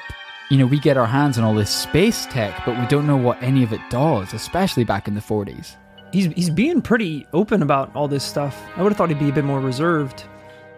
You 0.50 0.58
know, 0.58 0.66
we 0.66 0.78
get 0.78 0.96
our 0.96 1.06
hands 1.06 1.38
on 1.38 1.44
all 1.44 1.54
this 1.54 1.70
space 1.70 2.26
tech, 2.26 2.64
but 2.64 2.78
we 2.78 2.86
don't 2.86 3.06
know 3.06 3.16
what 3.16 3.42
any 3.42 3.64
of 3.64 3.72
it 3.72 3.80
does, 3.90 4.32
especially 4.32 4.84
back 4.84 5.08
in 5.08 5.14
the 5.14 5.20
40s. 5.20 5.76
He's, 6.12 6.26
he's 6.26 6.50
being 6.50 6.80
pretty 6.80 7.26
open 7.32 7.62
about 7.62 7.94
all 7.96 8.06
this 8.06 8.22
stuff. 8.22 8.62
I 8.76 8.82
would 8.82 8.92
have 8.92 8.96
thought 8.96 9.08
he'd 9.08 9.18
be 9.18 9.30
a 9.30 9.32
bit 9.32 9.44
more 9.44 9.58
reserved. 9.58 10.24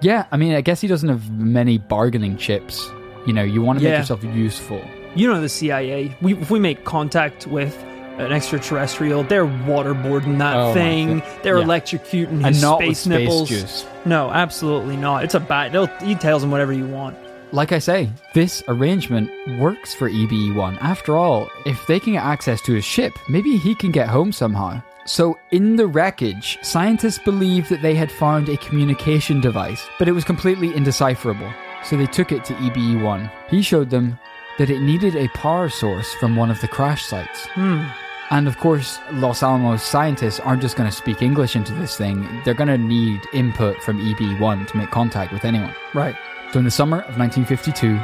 Yeah, 0.00 0.24
I 0.32 0.38
mean, 0.38 0.54
I 0.54 0.62
guess 0.62 0.80
he 0.80 0.88
doesn't 0.88 1.08
have 1.08 1.30
many 1.30 1.76
bargaining 1.76 2.38
chips. 2.38 2.88
You 3.26 3.32
know, 3.32 3.42
you 3.42 3.60
want 3.60 3.78
to 3.78 3.84
make 3.84 3.98
yourself 3.98 4.24
useful. 4.24 4.82
You 5.14 5.28
know 5.28 5.40
the 5.40 5.48
CIA. 5.48 6.16
We 6.20 6.34
if 6.34 6.50
we 6.50 6.60
make 6.60 6.84
contact 6.84 7.46
with 7.46 7.74
an 8.18 8.32
extraterrestrial. 8.32 9.22
They're 9.22 9.46
waterboarding 9.46 10.38
that 10.38 10.56
Oh 10.56 10.72
thing. 10.72 11.22
They're 11.42 11.58
Yeah. 11.58 11.64
electrocuting 11.64 12.44
And 12.44 12.46
his 12.46 12.60
space 12.62 12.98
space 13.00 13.06
nipples. 13.06 13.48
juice. 13.48 13.86
No, 14.04 14.30
absolutely 14.30 14.96
not. 14.96 15.24
It's 15.24 15.34
a 15.34 15.40
bad. 15.40 15.72
They'll 15.72 15.86
he 16.02 16.14
tells 16.14 16.42
him 16.42 16.50
whatever 16.50 16.72
you 16.72 16.86
want. 16.86 17.16
Like 17.52 17.70
I 17.72 17.78
say, 17.78 18.10
this 18.34 18.62
arrangement 18.68 19.30
works 19.60 19.94
for 19.94 20.08
EBE1. 20.10 20.78
After 20.80 21.16
all, 21.16 21.48
if 21.64 21.86
they 21.86 22.00
can 22.00 22.14
get 22.14 22.24
access 22.24 22.60
to 22.62 22.72
his 22.72 22.84
ship, 22.84 23.12
maybe 23.28 23.56
he 23.56 23.74
can 23.74 23.92
get 23.92 24.08
home 24.08 24.32
somehow. 24.32 24.82
So, 25.06 25.38
in 25.52 25.76
the 25.76 25.86
wreckage, 25.86 26.58
scientists 26.62 27.20
believed 27.20 27.70
that 27.70 27.80
they 27.82 27.94
had 27.94 28.10
found 28.10 28.48
a 28.48 28.56
communication 28.56 29.40
device, 29.40 29.86
but 30.00 30.08
it 30.08 30.12
was 30.12 30.24
completely 30.24 30.74
indecipherable. 30.74 31.48
So, 31.84 31.96
they 31.96 32.06
took 32.06 32.32
it 32.32 32.44
to 32.46 32.54
EBE1. 32.54 33.30
He 33.48 33.62
showed 33.62 33.90
them 33.90 34.18
that 34.58 34.68
it 34.68 34.80
needed 34.80 35.14
a 35.14 35.28
power 35.28 35.68
source 35.68 36.12
from 36.14 36.34
one 36.34 36.50
of 36.50 36.60
the 36.60 36.66
crash 36.66 37.04
sites. 37.04 37.46
Hmm. 37.54 37.84
And 38.30 38.48
of 38.48 38.58
course, 38.58 38.98
Los 39.12 39.42
Alamos 39.42 39.82
scientists 39.82 40.40
aren't 40.40 40.60
just 40.60 40.76
going 40.76 40.90
to 40.90 40.96
speak 40.96 41.22
English 41.22 41.54
into 41.54 41.72
this 41.74 41.96
thing, 41.96 42.26
they're 42.44 42.54
going 42.54 42.68
to 42.68 42.78
need 42.78 43.20
input 43.32 43.80
from 43.82 43.98
EB1 44.00 44.66
to 44.66 44.76
make 44.76 44.90
contact 44.90 45.32
with 45.32 45.44
anyone. 45.44 45.74
Right. 45.94 46.16
So 46.52 46.58
in 46.58 46.64
the 46.64 46.70
summer 46.70 47.00
of 47.00 47.18
1952, 47.18 47.96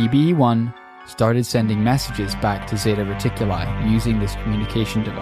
EBE-1 0.00 0.68
E 0.68 0.72
started 1.06 1.44
sending 1.44 1.82
messages 1.84 2.34
back 2.36 2.66
to 2.68 2.76
Zeta 2.76 3.04
Reticuli 3.04 3.90
using 3.90 4.20
this 4.20 4.34
communication 4.36 5.02
device. 5.02 5.21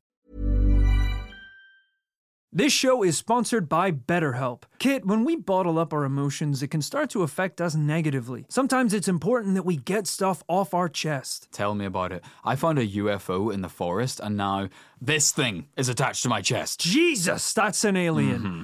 This 2.53 2.73
show 2.73 3.01
is 3.01 3.17
sponsored 3.17 3.69
by 3.69 3.93
BetterHelp. 3.93 4.63
Kit, 4.77 5.05
when 5.05 5.23
we 5.23 5.37
bottle 5.37 5.79
up 5.79 5.93
our 5.93 6.03
emotions, 6.03 6.61
it 6.61 6.67
can 6.67 6.81
start 6.81 7.09
to 7.11 7.23
affect 7.23 7.61
us 7.61 7.75
negatively. 7.75 8.45
Sometimes 8.49 8.93
it's 8.93 9.07
important 9.07 9.55
that 9.55 9.63
we 9.63 9.77
get 9.77 10.05
stuff 10.05 10.43
off 10.49 10.73
our 10.73 10.89
chest. 10.89 11.47
Tell 11.53 11.73
me 11.73 11.85
about 11.85 12.11
it. 12.11 12.25
I 12.43 12.57
found 12.57 12.77
a 12.77 12.85
UFO 12.85 13.53
in 13.53 13.61
the 13.61 13.69
forest, 13.69 14.19
and 14.19 14.35
now 14.35 14.67
this 14.99 15.31
thing 15.31 15.67
is 15.77 15.87
attached 15.87 16.23
to 16.23 16.29
my 16.29 16.41
chest. 16.41 16.81
Jesus, 16.81 17.53
that's 17.53 17.85
an 17.85 17.95
alien. 17.95 18.41
Mm-hmm. 18.41 18.63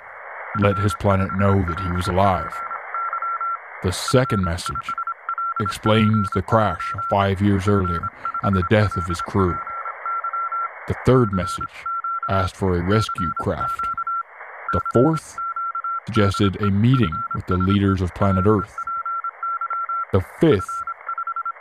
let 0.59 0.77
his 0.77 0.93
planet 0.95 1.29
know 1.37 1.63
that 1.67 1.79
he 1.79 1.91
was 1.91 2.07
alive. 2.07 2.53
The 3.83 3.91
second 3.91 4.43
message 4.43 4.91
explained 5.59 6.27
the 6.33 6.41
crash 6.41 6.93
five 7.09 7.41
years 7.41 7.67
earlier 7.67 8.09
and 8.43 8.55
the 8.55 8.65
death 8.69 8.97
of 8.97 9.05
his 9.05 9.21
crew. 9.21 9.57
The 10.87 10.95
third 11.05 11.31
message 11.31 11.85
asked 12.29 12.55
for 12.55 12.77
a 12.77 12.83
rescue 12.83 13.31
craft. 13.39 13.87
The 14.73 14.81
fourth 14.93 15.37
suggested 16.05 16.61
a 16.61 16.71
meeting 16.71 17.13
with 17.35 17.45
the 17.47 17.57
leaders 17.57 18.01
of 18.01 18.13
planet 18.15 18.45
Earth. 18.45 18.75
The 20.13 20.23
fifth 20.39 20.81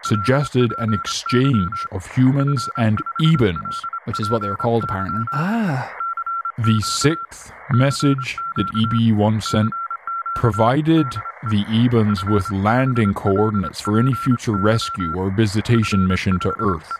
suggested 0.02 0.74
an 0.78 0.94
exchange 0.94 1.86
of 1.92 2.06
humans 2.06 2.68
and 2.76 2.98
Ebens. 3.20 3.76
which 4.06 4.18
is 4.18 4.30
what 4.30 4.42
they 4.42 4.48
were 4.48 4.56
called 4.56 4.82
apparently. 4.84 5.22
Ah. 5.32 5.92
The 6.58 6.80
sixth 6.82 7.52
message 7.70 8.36
that 8.56 8.66
EBE1 8.66 9.42
sent 9.42 9.70
provided 10.34 11.06
the 11.48 11.64
Ebens 11.64 12.28
with 12.30 12.50
landing 12.50 13.14
coordinates 13.14 13.80
for 13.80 13.98
any 13.98 14.12
future 14.12 14.56
rescue 14.56 15.14
or 15.16 15.30
visitation 15.30 16.06
mission 16.06 16.38
to 16.40 16.52
Earth. 16.58 16.90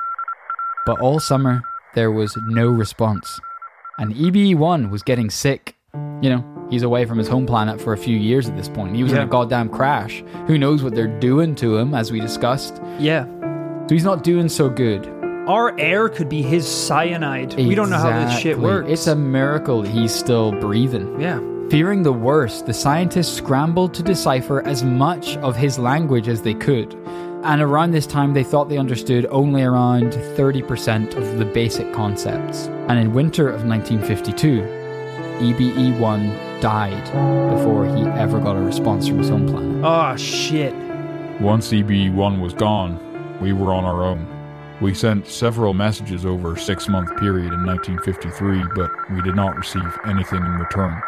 But 0.86 1.00
all 1.00 1.20
summer, 1.20 1.62
there 1.94 2.10
was 2.10 2.36
no 2.46 2.68
response. 2.68 3.38
And 3.98 4.14
EBE1 4.14 4.90
was 4.90 5.02
getting 5.02 5.28
sick. 5.28 5.76
You 6.22 6.30
know, 6.30 6.66
he's 6.70 6.82
away 6.82 7.04
from 7.04 7.18
his 7.18 7.28
home 7.28 7.44
planet 7.44 7.80
for 7.80 7.92
a 7.92 7.98
few 7.98 8.16
years 8.16 8.48
at 8.48 8.56
this 8.56 8.68
point. 8.68 8.96
He 8.96 9.02
was 9.02 9.12
in 9.12 9.18
a 9.18 9.26
goddamn 9.26 9.68
crash. 9.68 10.24
Who 10.46 10.56
knows 10.56 10.82
what 10.82 10.94
they're 10.94 11.18
doing 11.18 11.54
to 11.56 11.76
him, 11.76 11.92
as 11.92 12.10
we 12.10 12.20
discussed. 12.20 12.80
Yeah. 12.98 13.24
So 13.88 13.94
he's 13.94 14.04
not 14.04 14.24
doing 14.24 14.48
so 14.48 14.70
good. 14.70 15.04
Our 15.50 15.74
air 15.80 16.08
could 16.08 16.28
be 16.28 16.42
his 16.42 16.64
cyanide. 16.64 17.54
We 17.54 17.74
don't 17.74 17.90
know 17.90 17.98
how 17.98 18.24
this 18.24 18.38
shit 18.38 18.56
works. 18.56 18.88
It's 18.88 19.08
a 19.08 19.16
miracle 19.16 19.82
he's 19.82 20.14
still 20.14 20.52
breathing. 20.52 21.20
yeah. 21.20 21.40
Fearing 21.70 22.04
the 22.04 22.12
worst, 22.12 22.66
the 22.66 22.72
scientists 22.72 23.36
scrambled 23.36 23.92
to 23.94 24.02
decipher 24.04 24.62
as 24.64 24.84
much 24.84 25.36
of 25.38 25.56
his 25.56 25.76
language 25.76 26.28
as 26.28 26.42
they 26.42 26.54
could. 26.54 26.94
And 27.42 27.60
around 27.60 27.90
this 27.90 28.06
time, 28.06 28.32
they 28.32 28.44
thought 28.44 28.68
they 28.68 28.78
understood 28.78 29.26
only 29.26 29.62
around 29.62 30.12
30% 30.12 31.16
of 31.16 31.38
the 31.40 31.44
basic 31.44 31.92
concepts. 31.92 32.68
And 32.88 33.00
in 33.00 33.12
winter 33.12 33.48
of 33.48 33.64
1952, 33.64 34.60
EBE1 35.40 36.60
died 36.60 37.04
before 37.56 37.86
he 37.86 38.04
ever 38.20 38.38
got 38.38 38.54
a 38.54 38.60
response 38.60 39.08
from 39.08 39.18
his 39.18 39.28
home 39.28 39.48
planet. 39.48 39.84
Oh 39.84 40.16
shit. 40.16 40.74
Once 41.40 41.72
EBE1 41.72 42.40
was 42.40 42.52
gone, 42.52 43.00
we 43.40 43.52
were 43.52 43.72
on 43.74 43.84
our 43.84 44.04
own. 44.04 44.39
We 44.80 44.94
sent 44.94 45.26
several 45.26 45.74
messages 45.74 46.24
over 46.24 46.54
a 46.54 46.58
six 46.58 46.88
month 46.88 47.14
period 47.18 47.52
in 47.52 47.66
1953, 47.66 48.64
but 48.74 48.90
we 49.10 49.20
did 49.20 49.36
not 49.36 49.56
receive 49.56 49.98
anything 50.06 50.42
in 50.42 50.52
return. 50.52 51.00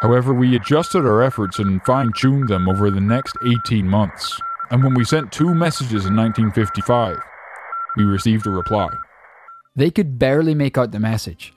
However, 0.00 0.32
we 0.32 0.56
adjusted 0.56 1.04
our 1.04 1.22
efforts 1.22 1.58
and 1.58 1.82
fine 1.84 2.12
tuned 2.16 2.48
them 2.48 2.68
over 2.68 2.90
the 2.90 3.00
next 3.00 3.36
18 3.44 3.86
months. 3.86 4.40
And 4.70 4.82
when 4.82 4.94
we 4.94 5.04
sent 5.04 5.32
two 5.32 5.54
messages 5.54 6.06
in 6.06 6.16
1955, 6.16 7.18
we 7.96 8.04
received 8.04 8.46
a 8.46 8.50
reply. 8.50 8.88
They 9.76 9.90
could 9.90 10.18
barely 10.18 10.54
make 10.54 10.78
out 10.78 10.92
the 10.92 11.00
message. 11.00 11.52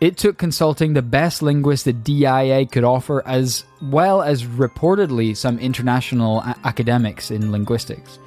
It 0.00 0.16
took 0.16 0.38
consulting 0.38 0.92
the 0.92 1.02
best 1.02 1.42
linguist 1.42 1.86
the 1.86 1.92
DIA 1.92 2.66
could 2.66 2.84
offer, 2.84 3.26
as 3.26 3.64
well 3.82 4.22
as 4.22 4.44
reportedly 4.44 5.36
some 5.36 5.58
international 5.58 6.40
a- 6.40 6.56
academics 6.64 7.30
in 7.30 7.50
linguistics, 7.50 8.18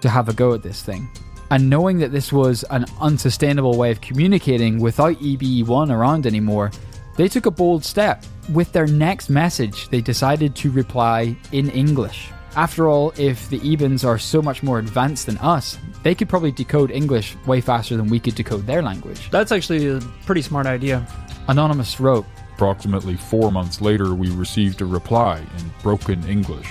to 0.00 0.08
have 0.08 0.28
a 0.28 0.32
go 0.32 0.54
at 0.54 0.62
this 0.62 0.82
thing. 0.82 1.08
And 1.50 1.68
knowing 1.68 1.98
that 1.98 2.12
this 2.12 2.32
was 2.32 2.64
an 2.70 2.86
unsustainable 3.00 3.76
way 3.76 3.90
of 3.90 4.00
communicating 4.00 4.78
without 4.78 5.16
EBE1 5.16 5.90
around 5.90 6.26
anymore, 6.26 6.70
they 7.16 7.28
took 7.28 7.46
a 7.46 7.50
bold 7.50 7.84
step. 7.84 8.24
With 8.52 8.72
their 8.72 8.86
next 8.86 9.30
message, 9.30 9.88
they 9.88 10.00
decided 10.00 10.54
to 10.56 10.70
reply 10.70 11.36
in 11.52 11.68
English. 11.70 12.30
After 12.56 12.88
all, 12.88 13.12
if 13.16 13.48
the 13.48 13.60
Ebens 13.60 14.04
are 14.04 14.18
so 14.18 14.42
much 14.42 14.62
more 14.62 14.78
advanced 14.78 15.26
than 15.26 15.38
us, 15.38 15.78
they 16.02 16.14
could 16.14 16.28
probably 16.28 16.50
decode 16.50 16.90
English 16.90 17.36
way 17.46 17.60
faster 17.60 17.96
than 17.96 18.08
we 18.08 18.18
could 18.18 18.34
decode 18.34 18.66
their 18.66 18.82
language. 18.82 19.30
That's 19.30 19.52
actually 19.52 19.88
a 19.88 20.00
pretty 20.26 20.42
smart 20.42 20.66
idea. 20.66 21.06
Anonymous 21.48 22.00
wrote, 22.00 22.26
Approximately 22.54 23.16
four 23.16 23.50
months 23.50 23.80
later, 23.80 24.14
we 24.14 24.30
received 24.30 24.82
a 24.82 24.86
reply 24.86 25.38
in 25.38 25.72
broken 25.82 26.22
English. 26.28 26.68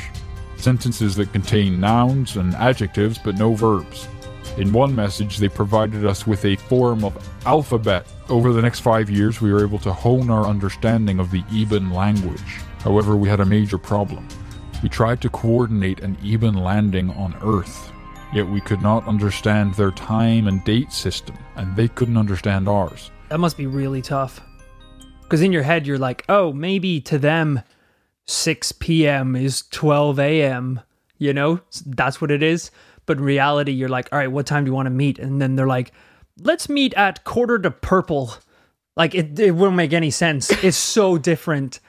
sentences 0.57 1.15
that 1.15 1.31
contain 1.31 1.79
nouns 1.79 2.35
and 2.35 2.53
adjectives 2.55 3.17
but 3.17 3.37
no 3.37 3.53
verbs. 3.53 4.09
In 4.57 4.73
one 4.73 4.93
message, 4.93 5.37
they 5.37 5.47
provided 5.47 6.05
us 6.05 6.27
with 6.27 6.43
a 6.43 6.55
form 6.55 7.05
of 7.05 7.15
alphabet. 7.45 8.05
Over 8.27 8.51
the 8.51 8.61
next 8.61 8.81
five 8.81 9.09
years, 9.09 9.39
we 9.39 9.53
were 9.53 9.63
able 9.63 9.79
to 9.79 9.93
hone 9.93 10.29
our 10.29 10.45
understanding 10.45 11.19
of 11.19 11.31
the 11.31 11.43
Eben 11.53 11.91
language. 11.91 12.59
However, 12.79 13.15
we 13.15 13.29
had 13.29 13.39
a 13.39 13.45
major 13.45 13.77
problem. 13.77 14.27
We 14.83 14.89
tried 14.89 15.21
to 15.21 15.29
coordinate 15.29 16.01
an 16.01 16.17
Eben 16.23 16.55
landing 16.55 17.11
on 17.11 17.35
Earth, 17.41 17.91
yet 18.33 18.47
we 18.47 18.59
could 18.61 18.81
not 18.81 19.07
understand 19.07 19.75
their 19.75 19.91
time 19.91 20.47
and 20.47 20.63
date 20.65 20.91
system, 20.91 21.37
and 21.55 21.75
they 21.75 21.87
couldn't 21.87 22.17
understand 22.17 22.67
ours. 22.67 23.11
That 23.29 23.39
must 23.39 23.57
be 23.57 23.67
really 23.67 24.01
tough. 24.01 24.41
Because 25.21 25.41
in 25.41 25.51
your 25.53 25.63
head, 25.63 25.85
you're 25.85 25.97
like, 25.97 26.25
oh, 26.27 26.51
maybe 26.51 26.99
to 27.01 27.17
them, 27.17 27.61
6 28.25 28.71
p.m. 28.73 29.35
is 29.35 29.63
12 29.71 30.19
a.m. 30.19 30.81
You 31.17 31.33
know, 31.33 31.61
that's 31.85 32.19
what 32.19 32.31
it 32.31 32.41
is. 32.41 32.71
But 33.09 33.17
in 33.17 33.23
reality, 33.23 33.71
you're 33.71 33.89
like, 33.89 34.07
all 34.11 34.19
right, 34.19 34.31
what 34.31 34.45
time 34.45 34.65
do 34.65 34.69
you 34.69 34.75
want 34.75 34.85
to 34.85 34.91
meet? 34.91 35.17
And 35.17 35.41
then 35.41 35.55
they're 35.55 35.65
like, 35.65 35.91
let's 36.39 36.69
meet 36.69 36.93
at 36.93 37.23
quarter 37.23 37.57
to 37.57 37.71
purple. 37.71 38.35
Like, 38.95 39.15
it, 39.15 39.39
it 39.39 39.49
wouldn't 39.55 39.75
make 39.77 39.93
any 39.93 40.11
sense. 40.11 40.51
It's 40.63 40.77
so 40.77 41.17
different. 41.17 41.79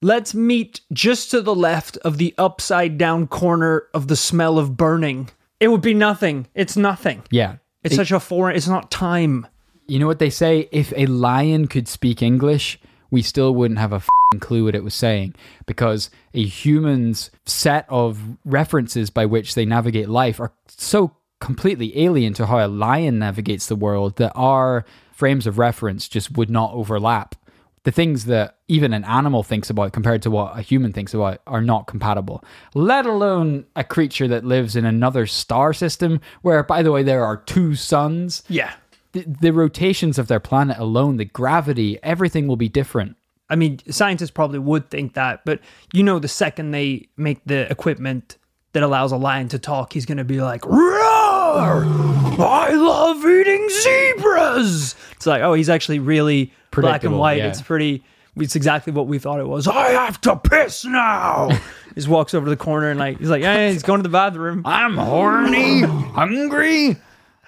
Let's 0.00 0.32
meet 0.32 0.80
just 0.92 1.32
to 1.32 1.42
the 1.42 1.56
left 1.56 1.96
of 2.04 2.18
the 2.18 2.32
upside 2.38 2.98
down 2.98 3.26
corner 3.26 3.88
of 3.92 4.06
the 4.06 4.14
smell 4.14 4.60
of 4.60 4.76
burning. 4.76 5.30
It 5.58 5.68
would 5.72 5.80
be 5.82 5.92
nothing. 5.92 6.46
It's 6.54 6.76
nothing. 6.76 7.24
Yeah. 7.32 7.56
It's 7.82 7.94
It- 7.94 7.96
such 7.96 8.12
a 8.12 8.20
foreign, 8.20 8.54
it's 8.54 8.68
not 8.68 8.92
time. 8.92 9.48
You 9.88 9.98
know 9.98 10.06
what 10.06 10.20
they 10.20 10.30
say? 10.30 10.68
If 10.70 10.92
a 10.96 11.06
lion 11.06 11.66
could 11.66 11.88
speak 11.88 12.22
English, 12.22 12.78
we 13.10 13.22
still 13.22 13.52
wouldn't 13.56 13.80
have 13.80 13.92
a 13.92 13.98
fing 13.98 14.08
clue 14.38 14.64
what 14.64 14.76
it 14.76 14.84
was 14.84 14.94
saying 14.94 15.34
because 15.66 16.08
a 16.34 16.44
human's 16.44 17.30
set 17.46 17.84
of 17.88 18.20
references 18.44 19.10
by 19.10 19.26
which 19.26 19.54
they 19.56 19.64
navigate 19.64 20.08
life 20.08 20.38
are 20.38 20.52
so 20.68 21.16
completely 21.40 21.98
alien 22.00 22.32
to 22.34 22.46
how 22.46 22.64
a 22.64 22.68
lion 22.68 23.18
navigates 23.18 23.66
the 23.66 23.74
world 23.74 24.16
that 24.16 24.30
our 24.36 24.84
frames 25.12 25.48
of 25.48 25.58
reference 25.58 26.06
just 26.06 26.36
would 26.36 26.48
not 26.50 26.72
overlap. 26.72 27.34
The 27.82 27.90
things 27.90 28.26
that 28.26 28.58
even 28.68 28.92
an 28.92 29.04
animal 29.04 29.42
thinks 29.42 29.68
about 29.70 29.92
compared 29.92 30.22
to 30.22 30.30
what 30.30 30.56
a 30.56 30.62
human 30.62 30.92
thinks 30.92 31.12
about 31.14 31.40
are 31.46 31.62
not 31.62 31.86
compatible, 31.86 32.44
let 32.74 33.06
alone 33.06 33.64
a 33.74 33.82
creature 33.82 34.28
that 34.28 34.44
lives 34.44 34.76
in 34.76 34.84
another 34.84 35.26
star 35.26 35.72
system 35.72 36.20
where, 36.42 36.62
by 36.62 36.82
the 36.82 36.92
way, 36.92 37.02
there 37.02 37.24
are 37.24 37.38
two 37.38 37.74
suns 37.74 38.42
Yeah. 38.48 38.74
the, 39.12 39.22
the 39.22 39.52
rotations 39.52 40.18
of 40.18 40.28
their 40.28 40.40
planet 40.40 40.76
alone, 40.78 41.16
the 41.16 41.24
gravity, 41.24 41.98
everything 42.02 42.46
will 42.46 42.56
be 42.56 42.68
different. 42.68 43.16
I 43.50 43.56
mean, 43.56 43.80
scientists 43.90 44.30
probably 44.30 44.60
would 44.60 44.88
think 44.90 45.14
that, 45.14 45.44
but 45.44 45.60
you 45.92 46.02
know, 46.02 46.18
the 46.18 46.28
second 46.28 46.70
they 46.70 47.08
make 47.16 47.40
the 47.44 47.70
equipment 47.70 48.36
that 48.72 48.82
allows 48.84 49.10
a 49.12 49.16
lion 49.16 49.48
to 49.48 49.58
talk, 49.58 49.92
he's 49.92 50.06
going 50.06 50.18
to 50.18 50.24
be 50.24 50.40
like, 50.40 50.64
Roar! 50.64 51.84
I 51.84 52.70
love 52.72 53.24
eating 53.26 53.68
zebras! 53.68 54.94
It's 55.16 55.26
like, 55.26 55.42
oh, 55.42 55.54
he's 55.54 55.68
actually 55.68 55.98
really 55.98 56.52
black 56.70 57.04
and 57.04 57.18
white. 57.18 57.38
yeah. 57.38 57.48
It's 57.48 57.60
pretty, 57.60 58.04
it's 58.36 58.54
exactly 58.56 58.92
what 58.92 59.06
we 59.08 59.18
thought 59.18 59.40
it 59.40 59.48
was. 59.48 59.66
I 59.66 59.88
have 59.90 60.20
to 60.22 60.36
piss 60.36 60.84
now! 60.84 61.48
he 61.88 61.94
just 61.96 62.08
walks 62.08 62.32
over 62.34 62.46
to 62.46 62.50
the 62.50 62.56
corner 62.56 62.90
and, 62.90 63.00
like, 63.00 63.18
he's 63.18 63.28
like, 63.30 63.42
yeah, 63.42 63.68
he's 63.70 63.82
going 63.82 63.98
to 63.98 64.02
the 64.04 64.08
bathroom. 64.12 64.62
I'm 64.64 64.96
horny, 64.96 65.80
hungry, 65.82 66.96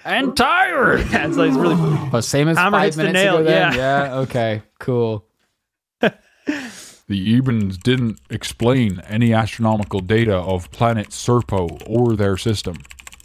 and 0.05 0.37
tired. 0.37 1.07
Yeah, 1.13 1.29
it's 1.29 1.37
like, 1.37 1.51
it's 1.51 1.57
really, 1.59 1.77
Oh, 2.13 2.21
same 2.21 2.49
as 2.49 2.57
Hammer 2.59 2.79
five 2.79 2.85
hits 2.87 2.97
the 2.97 3.03
minutes 3.05 3.23
nail, 3.25 3.37
ago. 3.37 3.45
Then. 3.45 3.73
yeah. 3.75 4.05
yeah. 4.07 4.15
Okay. 4.17 4.63
Cool. 4.81 5.25
The 6.47 7.41
Ebens 7.41 7.81
didn't 7.83 8.21
explain 8.31 9.01
any 9.09 9.35
astronomical 9.35 10.01
data 10.01 10.37
of 10.37 10.71
planet 10.71 11.09
Serpo 11.09 11.83
or 11.87 12.17
their 12.17 12.37
system, 12.37 12.79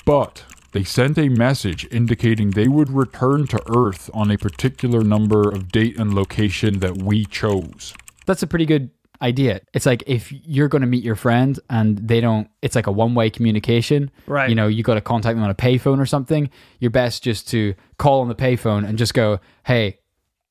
but 0.06 0.43
they 0.71 0.84
sent 0.84 1.17
a 1.17 1.30
message 1.30 1.88
indicating 1.91 2.51
they 2.51 2.67
would 2.67 2.89
return 2.89 3.47
to 3.47 3.62
Earth 3.75 4.10
on 4.13 4.30
a 4.30 4.38
particular 4.38 5.03
number 5.03 5.49
of 5.49 5.71
date 5.71 5.97
and 5.97 6.13
location 6.13 6.80
that 6.80 7.01
we 7.01 7.25
chose. 7.25 7.93
That's 8.25 8.43
a 8.43 8.47
pretty 8.47 8.65
good 8.65 8.89
idea. 9.21 9.62
It's 9.73 9.86
like 9.86 10.03
if 10.06 10.32
you're 10.32 10.67
going 10.67 10.82
to 10.82 10.88
meet 10.88 11.03
your 11.03 11.15
friend 11.15 11.60
and 11.69 11.97
they 11.97 12.21
don't, 12.21 12.49
it's 12.62 12.75
like 12.75 12.88
a 12.88 12.91
one 12.91 13.15
way 13.15 13.30
communication. 13.30 14.12
Right. 14.27 14.49
You 14.49 14.56
know, 14.56 14.67
you 14.67 14.84
got 14.84 14.95
to 14.95 15.01
contact 15.01 15.36
them 15.36 15.43
on 15.43 15.49
a 15.49 15.56
payphone 15.56 15.99
or 15.99 16.06
something. 16.06 16.49
You're 16.80 16.91
best 16.91 17.23
just 17.23 17.47
to 17.49 17.73
call 17.97 18.21
on 18.21 18.27
the 18.27 18.36
payphone 18.36 18.88
and 18.88 18.97
just 18.97 19.13
go, 19.13 19.39
hey, 19.65 19.99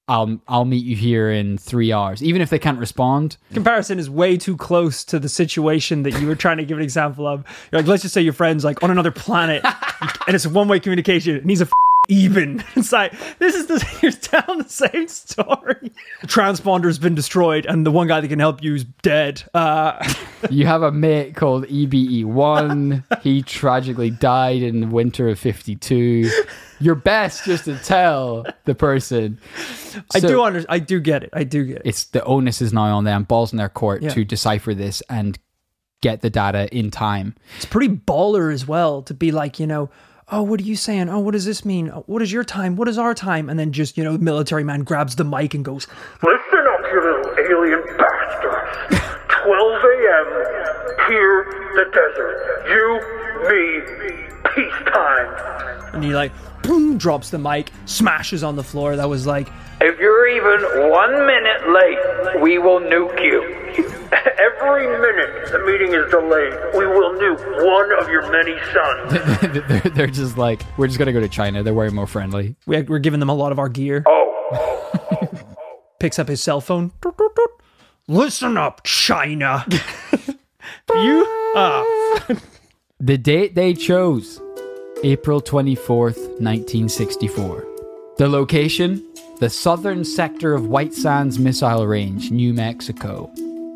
I'll 0.09 0.39
I'll 0.47 0.65
meet 0.65 0.85
you 0.85 0.95
here 0.95 1.31
in 1.31 1.59
three 1.59 1.93
hours. 1.93 2.23
Even 2.23 2.41
if 2.41 2.49
they 2.49 2.61
can't 2.61 2.79
respond, 2.79 3.37
comparison 3.53 3.99
is 3.99 4.09
way 4.09 4.37
too 4.37 4.57
close 4.57 5.03
to 5.05 5.19
the 5.19 5.29
situation 5.29 6.05
that 6.05 6.21
you 6.21 6.29
were 6.29 6.37
trying 6.37 6.59
to 6.59 6.65
give 6.65 6.79
an 6.79 6.85
example 6.85 7.27
of. 7.27 7.45
You're 7.73 7.81
like, 7.81 7.89
let's 7.89 8.03
just 8.03 8.15
say 8.15 8.21
your 8.21 8.33
friend's 8.33 8.65
like 8.65 8.83
on 8.85 8.91
another 8.93 9.11
planet, 9.11 9.65
and 10.27 10.35
it's 10.35 10.45
a 10.45 10.51
one 10.51 10.69
way 10.69 10.79
communication, 10.79 11.35
It 11.35 11.45
needs 11.45 11.61
a 11.61 11.65
f- 11.65 11.73
even. 12.09 12.63
It's 12.77 12.93
like 12.93 13.13
this 13.39 13.55
is 13.55 13.67
the 13.67 13.85
you're 14.03 14.13
telling 14.13 14.59
the 14.63 14.69
same 14.69 15.09
story. 15.09 15.93
The 16.21 16.27
transponder's 16.27 16.99
been 16.99 17.15
destroyed, 17.15 17.67
and 17.67 17.85
the 17.87 17.91
one 17.91 18.07
guy 18.07 18.21
that 18.21 18.29
can 18.29 18.39
help 18.39 18.63
you 18.63 18.75
is 18.75 18.85
dead. 19.03 19.43
Uh, 19.55 20.03
You 20.51 20.67
have 20.67 20.83
a 20.83 20.93
mate 20.93 21.35
called 21.35 21.65
EBE1. 21.67 23.03
he 23.23 23.43
tragically 23.43 24.11
died 24.11 24.63
in 24.63 24.81
the 24.81 24.87
winter 24.87 25.29
of 25.29 25.39
52. 25.39 26.31
You're 26.79 26.95
best 26.95 27.45
just 27.45 27.65
to 27.65 27.77
tell 27.79 28.45
the 28.65 28.75
person. 28.75 29.39
I 30.15 30.21
do 30.21 30.43
under, 30.43 30.65
I 30.69 30.79
do 30.79 31.01
get 31.01 31.23
it. 31.25 31.31
I 31.33 31.45
do 31.45 31.65
get 31.65 31.77
it. 31.79 31.83
It's 31.87 32.05
the 32.05 32.23
onus 32.25 32.61
is 32.63 32.73
now 32.73 32.97
on 32.97 33.05
them, 33.05 33.25
balls 33.25 33.53
in 33.53 33.57
their 33.57 33.69
court 33.71 34.03
Yeah. 34.03 34.11
to 34.11 34.25
decipher 34.25 34.75
this 34.75 35.03
and 35.09 35.39
get 36.03 36.21
the 36.21 36.31
data 36.31 36.69
in 36.77 36.91
time. 36.91 37.35
It's 37.57 37.65
pretty 37.65 37.89
baller 37.89 38.53
as 38.53 38.69
well 38.69 39.03
to 39.03 39.15
be 39.15 39.33
like, 39.33 39.59
you 39.59 39.67
know, 39.67 39.89
oh, 40.29 40.43
what 40.43 40.61
are 40.61 40.65
you 40.65 40.77
saying? 40.77 41.09
Oh, 41.09 41.21
what 41.21 41.33
does 41.33 41.45
this 41.45 41.65
mean? 41.65 41.91
Oh, 41.91 42.03
What 42.07 42.23
is 42.23 42.33
your 42.33 42.45
time? 42.45 42.77
What 42.77 42.89
is 42.89 42.99
our 42.99 43.15
time? 43.15 43.49
And 43.49 43.59
then 43.59 43.73
just, 43.73 43.97
you 43.97 44.05
know, 44.05 44.19
military 44.19 44.65
man 44.65 44.83
grabs 44.83 45.17
the 45.17 45.25
mic 45.25 45.55
and 45.55 45.65
goes, 45.65 45.87
Listen 46.23 46.65
up, 46.69 46.81
you 46.93 47.01
little 47.01 47.33
alien 47.57 47.83
bastard. 47.97 49.03
12 49.45 49.85
a.m. 49.85 50.27
Here, 51.09 51.45
the 51.75 51.85
desert. 51.93 52.67
You, 52.69 53.01
me, 53.49 53.81
peacetime. 54.55 55.95
and 55.95 56.03
he 56.05 56.15
like, 56.15 56.33
boom, 56.63 56.99
drops 56.99 57.31
the 57.31 57.39
mic, 57.39 57.71
smashes 57.85 58.43
on 58.43 58.57
the 58.57 58.65
floor. 58.65 58.97
That 58.97 59.09
was 59.09 59.27
like, 59.27 59.49
If 59.81 59.99
you're 60.01 60.27
even 60.29 60.91
one 60.91 61.27
minute 61.27 61.69
late, 61.71 62.41
we 62.43 62.59
will 62.59 62.81
nuke 62.81 63.21
you. 63.23 63.66
Every 64.39 64.87
minute 64.87 65.51
the 65.53 65.59
meeting 65.67 65.93
is 65.95 66.11
delayed, 66.11 66.53
we 66.77 66.87
will 66.87 67.13
nuke 67.15 67.65
one 67.65 67.93
of 68.01 68.09
your 68.09 68.31
many 68.31 68.57
sons. 68.73 69.69
they're, 69.69 69.93
they're 69.93 70.07
just 70.07 70.37
like, 70.39 70.63
we're 70.77 70.87
just 70.87 70.99
going 70.99 71.07
to 71.07 71.13
go 71.13 71.21
to 71.21 71.29
China. 71.29 71.63
They're 71.63 71.75
way 71.75 71.89
more 71.89 72.07
friendly. 72.07 72.57
we- 72.67 72.83
we're 72.83 72.99
giving 72.99 73.21
them 73.21 73.29
a 73.29 73.35
lot 73.35 73.53
of 73.53 73.59
our 73.59 73.69
gear. 73.69 74.03
Oh, 74.07 75.33
Picks 75.99 76.19
up 76.19 76.29
his 76.29 76.43
cell 76.43 76.61
phone. 76.61 76.93
Listen 78.09 78.57
up, 78.57 78.83
China. 78.85 79.65
you, 80.95 81.53
uh, 81.57 81.85
The 83.01 83.19
date 83.19 83.55
they 83.55 83.75
chose 83.75 84.41
April 85.03 85.41
24th, 85.41 86.17
1964. 86.41 87.67
The 88.19 88.29
location 88.29 89.03
the 89.39 89.51
southern 89.51 90.03
sector 90.03 90.55
of 90.55 90.67
White 90.67 90.95
Sands 90.95 91.39
Missile 91.39 91.87
Range, 91.87 92.31
New 92.31 92.55
Mexico. 92.55 93.31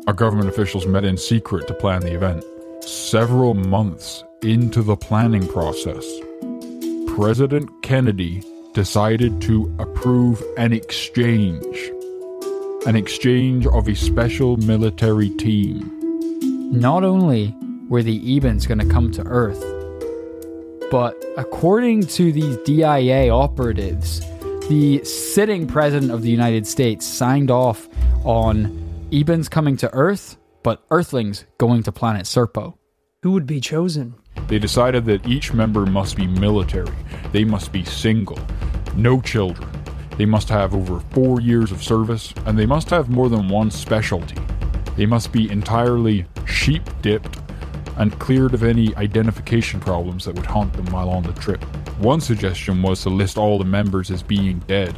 Our 0.07 0.13
government 0.13 0.49
officials 0.49 0.87
met 0.87 1.05
in 1.05 1.15
secret 1.15 1.67
to 1.67 1.75
plan 1.75 2.01
the 2.01 2.13
event. 2.13 2.43
Several 2.83 3.53
months 3.53 4.23
into 4.41 4.81
the 4.81 4.95
planning 4.95 5.47
process, 5.47 6.03
President 7.15 7.69
Kennedy 7.83 8.41
decided 8.73 9.39
to 9.41 9.71
approve 9.77 10.41
an 10.57 10.73
exchange. 10.73 11.91
An 12.87 12.95
exchange 12.95 13.67
of 13.67 13.87
a 13.87 13.93
special 13.93 14.57
military 14.57 15.29
team. 15.29 15.91
Not 16.71 17.03
only 17.03 17.55
were 17.87 18.01
the 18.01 18.19
Ebens 18.39 18.67
going 18.67 18.79
to 18.79 18.87
come 18.87 19.11
to 19.11 19.23
Earth, 19.27 19.63
but 20.89 21.15
according 21.37 22.07
to 22.07 22.31
these 22.31 22.57
DIA 22.65 23.29
operatives, 23.29 24.19
the 24.67 25.03
sitting 25.03 25.67
president 25.67 26.11
of 26.11 26.23
the 26.23 26.31
United 26.31 26.65
States 26.65 27.05
signed 27.05 27.51
off 27.51 27.87
on 28.23 28.80
Ebens 29.11 29.49
coming 29.49 29.75
to 29.75 29.93
Earth, 29.93 30.37
but 30.63 30.85
Earthlings 30.89 31.43
going 31.57 31.83
to 31.83 31.91
planet 31.91 32.23
Serpo. 32.23 32.75
who 33.23 33.33
would 33.33 33.45
be 33.45 33.59
chosen? 33.59 34.15
They 34.47 34.57
decided 34.57 35.03
that 35.03 35.27
each 35.27 35.51
member 35.53 35.85
must 35.85 36.15
be 36.15 36.27
military. 36.27 36.95
They 37.33 37.43
must 37.43 37.73
be 37.73 37.83
single. 37.83 38.39
No 38.95 39.19
children. 39.19 39.69
They 40.17 40.25
must 40.25 40.47
have 40.47 40.73
over 40.73 41.01
four 41.11 41.41
years 41.41 41.73
of 41.73 41.83
service, 41.83 42.33
and 42.45 42.57
they 42.57 42.65
must 42.65 42.89
have 42.89 43.09
more 43.09 43.27
than 43.27 43.49
one 43.49 43.69
specialty. 43.69 44.37
They 44.95 45.05
must 45.05 45.33
be 45.33 45.51
entirely 45.51 46.25
sheep 46.47 46.89
dipped 47.01 47.37
and 47.97 48.17
cleared 48.17 48.53
of 48.53 48.63
any 48.63 48.95
identification 48.95 49.81
problems 49.81 50.23
that 50.23 50.35
would 50.35 50.45
haunt 50.45 50.71
them 50.71 50.85
while 50.85 51.09
on 51.09 51.23
the 51.23 51.33
trip. 51.33 51.61
One 51.99 52.21
suggestion 52.21 52.81
was 52.81 53.01
to 53.01 53.09
list 53.09 53.37
all 53.37 53.57
the 53.57 53.65
members 53.65 54.09
as 54.09 54.23
being 54.23 54.59
dead, 54.67 54.95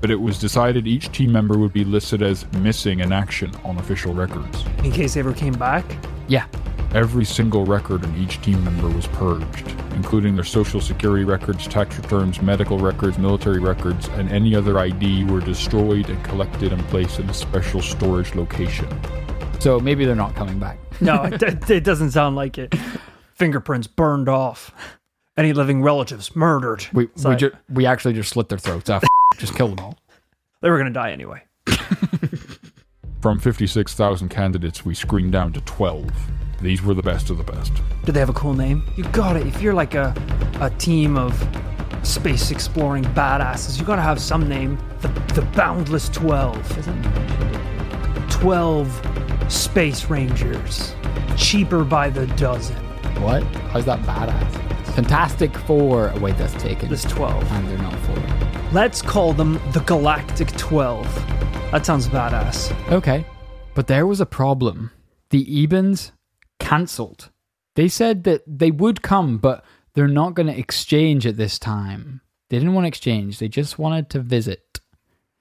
but 0.00 0.10
it 0.10 0.20
was 0.20 0.38
decided 0.38 0.86
each 0.86 1.10
team 1.12 1.32
member 1.32 1.58
would 1.58 1.72
be 1.72 1.84
listed 1.84 2.22
as 2.22 2.50
missing 2.54 3.00
in 3.00 3.12
action 3.12 3.52
on 3.64 3.78
official 3.78 4.14
records. 4.14 4.64
In 4.84 4.92
case 4.92 5.14
they 5.14 5.20
ever 5.20 5.32
came 5.32 5.54
back. 5.54 5.84
Yeah. 6.28 6.46
Every 6.94 7.24
single 7.24 7.64
record 7.66 8.04
on 8.04 8.16
each 8.16 8.40
team 8.40 8.62
member 8.64 8.88
was 8.88 9.06
purged, 9.08 9.74
including 9.94 10.34
their 10.34 10.44
social 10.44 10.80
security 10.80 11.24
records, 11.24 11.66
tax 11.68 11.96
returns, 11.98 12.40
medical 12.40 12.78
records, 12.78 13.18
military 13.18 13.58
records, 13.60 14.08
and 14.08 14.30
any 14.30 14.54
other 14.54 14.78
ID 14.78 15.24
were 15.24 15.40
destroyed 15.40 16.08
and 16.08 16.24
collected 16.24 16.72
and 16.72 16.82
placed 16.88 17.18
in 17.20 17.28
a 17.28 17.34
special 17.34 17.82
storage 17.82 18.34
location. 18.34 18.88
So 19.60 19.78
maybe 19.80 20.04
they're 20.06 20.14
not 20.14 20.34
coming 20.34 20.58
back. 20.58 20.78
No, 21.00 21.22
it, 21.24 21.70
it 21.70 21.84
doesn't 21.84 22.10
sound 22.10 22.34
like 22.34 22.58
it. 22.58 22.74
Fingerprints 23.34 23.86
burned 23.86 24.28
off. 24.28 24.74
Any 25.36 25.52
living 25.52 25.80
relatives 25.80 26.34
murdered. 26.34 26.84
We 26.92 27.08
we, 27.24 27.36
ju- 27.36 27.52
we 27.68 27.86
actually 27.86 28.14
just 28.14 28.30
slit 28.30 28.48
their 28.48 28.58
throats. 28.58 28.90
F- 28.90 29.04
just 29.38 29.54
kill 29.54 29.68
them 29.68 29.78
all. 29.78 29.98
They 30.60 30.70
were 30.70 30.78
gonna 30.78 30.90
die 30.90 31.12
anyway. 31.12 31.42
From 33.20 33.38
56,000 33.40 34.28
candidates, 34.28 34.84
we 34.84 34.94
screened 34.94 35.32
down 35.32 35.52
to 35.54 35.60
12. 35.62 36.08
These 36.60 36.82
were 36.82 36.94
the 36.94 37.02
best 37.02 37.30
of 37.30 37.38
the 37.38 37.44
best. 37.44 37.72
Did 38.04 38.14
they 38.14 38.20
have 38.20 38.28
a 38.28 38.34
cool 38.34 38.54
name? 38.54 38.82
You 38.96 39.04
got 39.04 39.36
it. 39.36 39.46
If 39.46 39.62
you're 39.62 39.74
like 39.74 39.94
a 39.94 40.14
a 40.60 40.70
team 40.70 41.16
of 41.16 41.32
space 42.02 42.50
exploring 42.50 43.04
badasses, 43.04 43.78
you 43.78 43.84
gotta 43.84 44.02
have 44.02 44.20
some 44.20 44.48
name. 44.48 44.76
The 45.00 45.08
the 45.34 45.42
Boundless 45.54 46.08
Twelve. 46.08 46.78
Isn't 46.78 47.02
Twelve 48.30 48.88
Space 49.48 50.06
Rangers. 50.10 50.94
Cheaper 51.36 51.84
by 51.84 52.10
the 52.10 52.26
dozen. 52.28 52.76
What? 53.22 53.44
How's 53.72 53.84
that 53.84 54.00
badass? 54.00 54.94
Fantastic 54.94 55.56
Four. 55.58 56.10
Oh, 56.14 56.18
wait, 56.18 56.36
that's 56.38 56.60
taken. 56.60 56.88
This 56.88 57.04
twelve. 57.04 57.44
And 57.52 57.68
they're 57.68 57.78
not 57.78 57.94
four. 58.00 58.16
Let's 58.70 59.00
call 59.00 59.32
them 59.32 59.58
the 59.72 59.80
Galactic 59.80 60.54
Twelve. 60.58 61.06
That 61.70 61.86
sounds 61.86 62.06
badass. 62.06 62.70
Okay. 62.92 63.24
But 63.74 63.86
there 63.86 64.06
was 64.06 64.20
a 64.20 64.26
problem. 64.26 64.90
The 65.30 65.46
Ebens 65.46 66.10
cancelled. 66.60 67.30
They 67.76 67.88
said 67.88 68.24
that 68.24 68.42
they 68.46 68.70
would 68.70 69.00
come, 69.00 69.38
but 69.38 69.64
they're 69.94 70.06
not 70.06 70.34
going 70.34 70.48
to 70.48 70.58
exchange 70.58 71.26
at 71.26 71.38
this 71.38 71.58
time. 71.58 72.20
They 72.50 72.58
didn't 72.58 72.74
want 72.74 72.84
to 72.84 72.88
exchange, 72.88 73.38
they 73.38 73.48
just 73.48 73.78
wanted 73.78 74.10
to 74.10 74.20
visit. 74.20 74.80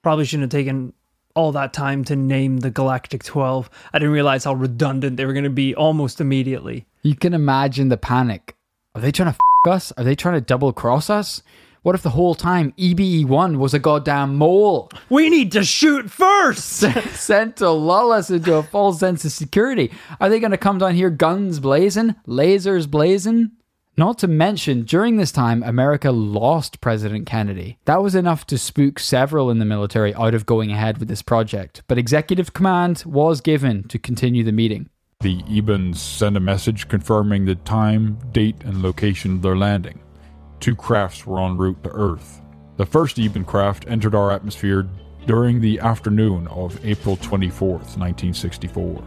Probably 0.04 0.24
shouldn't 0.24 0.54
have 0.54 0.60
taken 0.60 0.94
all 1.36 1.52
that 1.52 1.74
time 1.74 2.06
to 2.06 2.16
name 2.16 2.58
the 2.58 2.72
Galactic 2.72 3.26
12. 3.26 3.70
I 3.94 4.00
didn't 4.00 4.14
realize 4.14 4.46
how 4.46 4.54
redundant 4.54 5.18
they 5.18 5.26
were 5.26 5.34
going 5.34 5.44
to 5.44 5.50
be 5.50 5.76
almost 5.76 6.22
immediately. 6.22 6.86
You 7.04 7.16
can 7.16 7.34
imagine 7.34 7.90
the 7.90 7.98
panic. 7.98 8.56
Are 8.96 9.02
they 9.02 9.12
trying 9.12 9.34
to 9.34 9.38
f 9.66 9.72
us? 9.72 9.92
Are 9.98 10.06
they 10.06 10.16
trying 10.16 10.36
to 10.36 10.42
double 10.42 10.72
cross 10.72 11.10
us? 11.10 11.44
What 11.84 11.96
if 11.96 12.04
the 12.04 12.10
whole 12.12 12.36
time 12.36 12.74
EBE1 12.78 13.58
was 13.58 13.74
a 13.74 13.80
goddamn 13.80 14.36
mole 14.36 14.90
We 15.10 15.30
need 15.30 15.52
to 15.54 15.64
shoot 15.64 16.12
first! 16.12 16.68
sent 17.16 17.58
to 17.58 17.70
lull 17.70 18.12
us 18.12 18.30
into 18.30 18.56
a 18.56 18.64
false 18.64 19.00
sense 19.00 19.24
of 19.26 19.32
security? 19.32 19.92
Are 20.20 20.30
they 20.30 20.40
going 20.40 20.52
to 20.52 20.58
come 20.58 20.80
down 20.80 20.96
here 20.96 21.10
guns 21.10 21.60
blazing, 21.60 22.16
lasers 22.28 22.90
blazing? 22.90 23.52
Not 24.00 24.20
to 24.20 24.28
mention, 24.28 24.84
during 24.84 25.18
this 25.18 25.32
time, 25.32 25.64
America 25.64 26.12
lost 26.12 26.82
President 26.82 27.26
Kennedy. 27.26 27.80
That 27.86 28.04
was 28.04 28.14
enough 28.14 28.46
to 28.48 28.58
spook 28.60 29.00
several 29.00 29.50
in 29.50 29.58
the 29.58 29.66
military 29.66 30.14
out 30.14 30.36
of 30.36 30.46
going 30.46 30.72
ahead 30.72 31.00
with 31.00 31.08
this 31.08 31.24
project, 31.24 31.82
but 31.88 31.98
executive 31.98 32.54
command 32.54 33.02
was 33.08 33.42
given 33.42 33.88
to 33.88 33.98
continue 33.98 34.44
the 34.44 34.52
meeting. 34.52 34.90
The 35.22 35.42
Ebens 35.44 35.96
sent 35.96 36.38
a 36.38 36.40
message 36.40 36.88
confirming 36.90 37.46
the 37.46 37.56
time, 37.56 38.20
date, 38.32 38.64
and 38.64 38.84
location 38.84 39.32
of 39.38 39.42
their 39.42 39.58
landing. 39.58 40.00
Two 40.60 40.76
crafts 40.76 41.26
were 41.26 41.40
en 41.40 41.58
route 41.58 41.84
to 41.84 41.90
Earth. 41.90 42.42
The 42.78 42.86
first 42.86 43.20
Eben 43.20 43.44
craft 43.44 43.86
entered 43.88 44.16
our 44.16 44.32
atmosphere 44.32 44.88
during 45.26 45.60
the 45.60 45.80
afternoon 45.80 46.48
of 46.48 46.84
April 46.86 47.18
24th, 47.18 47.98
1964. 47.98 49.04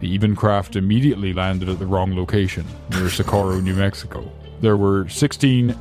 The 0.00 0.14
Eben 0.14 0.36
craft 0.36 0.76
immediately 0.76 1.32
landed 1.32 1.68
at 1.68 1.78
the 1.78 1.86
wrong 1.86 2.14
location, 2.14 2.64
near 2.90 3.08
Socorro, 3.08 3.60
New 3.60 3.74
Mexico. 3.74 4.30
There 4.60 4.76
were 4.76 5.08
16 5.08 5.76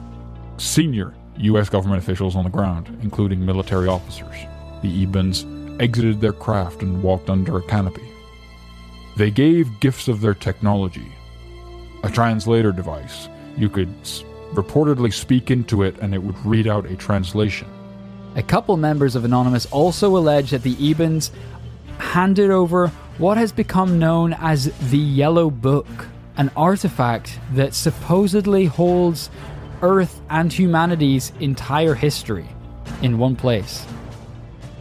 senior 0.58 1.14
U.S. 1.38 1.70
government 1.70 2.02
officials 2.02 2.36
on 2.36 2.44
the 2.44 2.50
ground, 2.50 2.98
including 3.02 3.46
military 3.46 3.88
officers. 3.88 4.36
The 4.82 5.06
Ebens 5.06 5.46
exited 5.82 6.22
their 6.22 6.34
craft 6.34 6.82
and 6.82 7.02
walked 7.02 7.30
under 7.30 7.58
a 7.58 7.64
canopy. 7.64 8.08
They 9.16 9.32
gave 9.32 9.80
gifts 9.80 10.08
of 10.08 10.22
their 10.22 10.34
technology. 10.34 11.12
A 12.04 12.10
translator 12.10 12.72
device. 12.72 13.30
You 13.58 13.70
could 13.70 13.94
reportedly 14.54 15.14
speak 15.14 15.52
into 15.52 15.84
it 15.84 15.98
and 16.00 16.14
it 16.14 16.24
would 16.24 16.38
read 16.46 16.68
out 16.68 16.86
a 16.86 16.96
translation. 16.96 17.68
A 18.36 18.44
couple 18.44 18.78
members 18.78 19.16
of 19.16 19.26
Anonymous 19.26 19.66
also 19.68 20.18
allege 20.18 20.52
that 20.52 20.64
the 20.64 20.76
Ebens 20.76 21.32
handed 22.00 22.50
over 22.50 22.88
what 23.18 23.38
has 23.38 23.52
become 23.52 24.00
known 24.00 24.34
as 24.34 24.66
the 24.90 24.98
Yellow 24.98 25.50
Book, 25.50 25.88
an 26.38 26.50
artifact 26.56 27.40
that 27.54 27.76
supposedly 27.76 28.66
holds 28.66 29.30
Earth 29.82 30.22
and 30.30 30.52
humanity's 30.52 31.32
entire 31.40 31.94
history 31.94 32.48
in 33.02 33.18
one 33.20 33.36
place, 33.36 33.86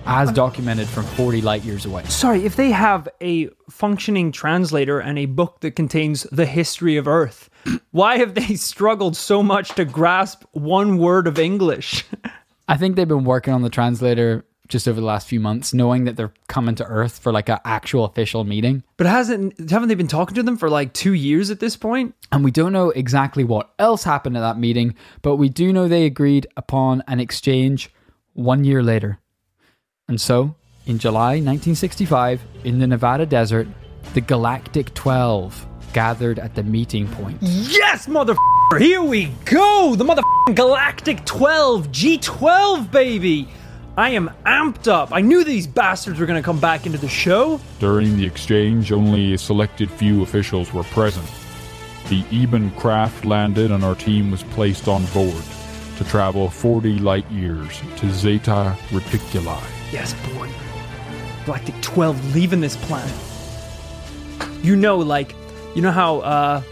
as 0.07 0.33
documented 0.33 0.89
from 0.89 1.05
40 1.05 1.43
light 1.43 1.65
years 1.65 1.87
away. 1.87 2.05
Sorry, 2.05 2.45
if 2.45 2.57
they 2.57 2.71
have 2.71 3.09
a 3.21 3.49
functioning 3.71 4.33
translator 4.33 4.99
and 4.99 5.19
a 5.19 5.27
book 5.27 5.61
that 5.61 5.77
contains 5.77 6.25
the 6.25 6.47
history 6.47 6.97
of 6.97 7.07
Earth, 7.07 7.51
why 7.91 8.19
have 8.19 8.35
they 8.35 8.55
struggled 8.55 9.17
so 9.17 9.43
much 9.43 9.71
to 9.71 9.85
grasp 9.85 10.45
one 10.53 10.99
word 10.99 11.27
of 11.27 11.39
English? 11.39 12.05
I 12.69 12.77
think 12.77 12.97
they've 12.97 13.09
been 13.09 13.25
working 13.25 13.53
on 13.53 13.63
the 13.63 13.71
translator 13.71 14.45
just 14.69 14.89
over 14.89 14.99
the 14.99 15.07
last 15.07 15.29
few 15.29 15.39
months, 15.39 15.75
knowing 15.75 16.05
that 16.05 16.17
they're 16.17 16.33
coming 16.49 16.75
to 16.75 16.85
Earth 16.87 17.19
for 17.19 17.31
like 17.31 17.51
an 17.51 17.59
actual 17.65 18.07
official 18.07 18.43
meeting. 18.45 18.83
But 18.97 19.07
hasn't 19.07 19.71
haven't 19.71 19.89
they 19.89 19.95
been 19.95 20.09
talking 20.09 20.35
to 20.37 20.43
them 20.43 20.57
for 20.57 20.71
like 20.71 20.95
two 20.95 21.13
years 21.13 21.51
at 21.51 21.61
this 21.61 21.77
point? 21.77 22.15
And 22.33 22.43
we 22.43 22.51
don't 22.51 22.73
know 22.73 22.91
exactly 22.91 23.45
what 23.45 23.71
else 23.79 24.03
happened 24.03 24.37
at 24.37 24.41
that 24.41 24.59
meeting, 24.59 24.95
but 25.21 25.37
we 25.37 25.51
do 25.51 25.73
know 25.73 25.89
they 25.89 26.07
agreed 26.07 26.47
upon 26.57 27.03
an 27.07 27.21
exchange 27.21 27.91
one 28.33 28.65
year 28.65 28.83
later. 28.83 29.19
And 30.09 30.21
so, 30.21 30.55
in 30.87 30.99
July 30.99 31.35
1965, 31.35 32.43
in 32.65 32.79
the 32.81 32.87
Nevada 32.87 33.25
desert, 33.25 33.69
the 34.15 34.21
Galactic 34.21 34.93
12 34.95 35.67
gathered 35.93 36.39
at 36.39 36.55
the 36.55 36.63
meeting 36.63 37.07
point. 37.09 37.41
Mm-hmm. 37.41 37.71
Yes, 37.71 38.09
mother. 38.09 38.35
Here 38.79 39.03
we 39.03 39.27
go. 39.45 39.95
The 39.97 40.05
mother 40.05 40.23
Galactic 40.55 41.25
12 41.25 41.89
G12 41.89 42.91
baby. 42.91 43.49
I 43.97 44.11
am 44.11 44.31
amped 44.47 44.89
up. 44.89 45.11
I 45.13 45.21
knew 45.21 45.45
these 45.45 45.67
bastards 45.67 46.19
were 46.19 46.25
going 46.25 46.41
to 46.41 46.45
come 46.45 46.59
back 46.59 46.87
into 46.87 46.99
the 46.99 47.09
show. 47.09 47.61
During 47.79 48.17
the 48.17 48.25
exchange, 48.25 48.91
only 48.91 49.35
a 49.35 49.39
selected 49.39 49.91
few 49.91 50.23
officials 50.23 50.73
were 50.73 50.85
present. 50.85 51.29
The 52.09 52.25
Eben 52.33 52.71
craft 52.73 53.25
landed 53.25 53.71
and 53.71 53.85
our 53.85 53.95
team 53.95 54.31
was 54.31 54.43
placed 54.45 54.89
on 54.89 55.05
board 55.07 55.45
to 55.99 56.05
travel 56.05 56.49
40 56.49 56.99
light 57.01 57.31
years 57.31 57.81
to 57.99 58.11
Zeta 58.11 58.77
Reticuli. 58.89 59.82
Yes, 59.93 60.15
boy. 60.35 60.51
Galactic 61.45 61.81
12 61.83 62.35
leaving 62.35 62.61
this 62.61 62.77
planet. 62.77 63.15
You 64.63 64.77
know, 64.77 64.99
like, 64.99 65.35
you 65.75 65.83
know 65.83 65.91
how 65.91 66.19
uh 66.21 66.63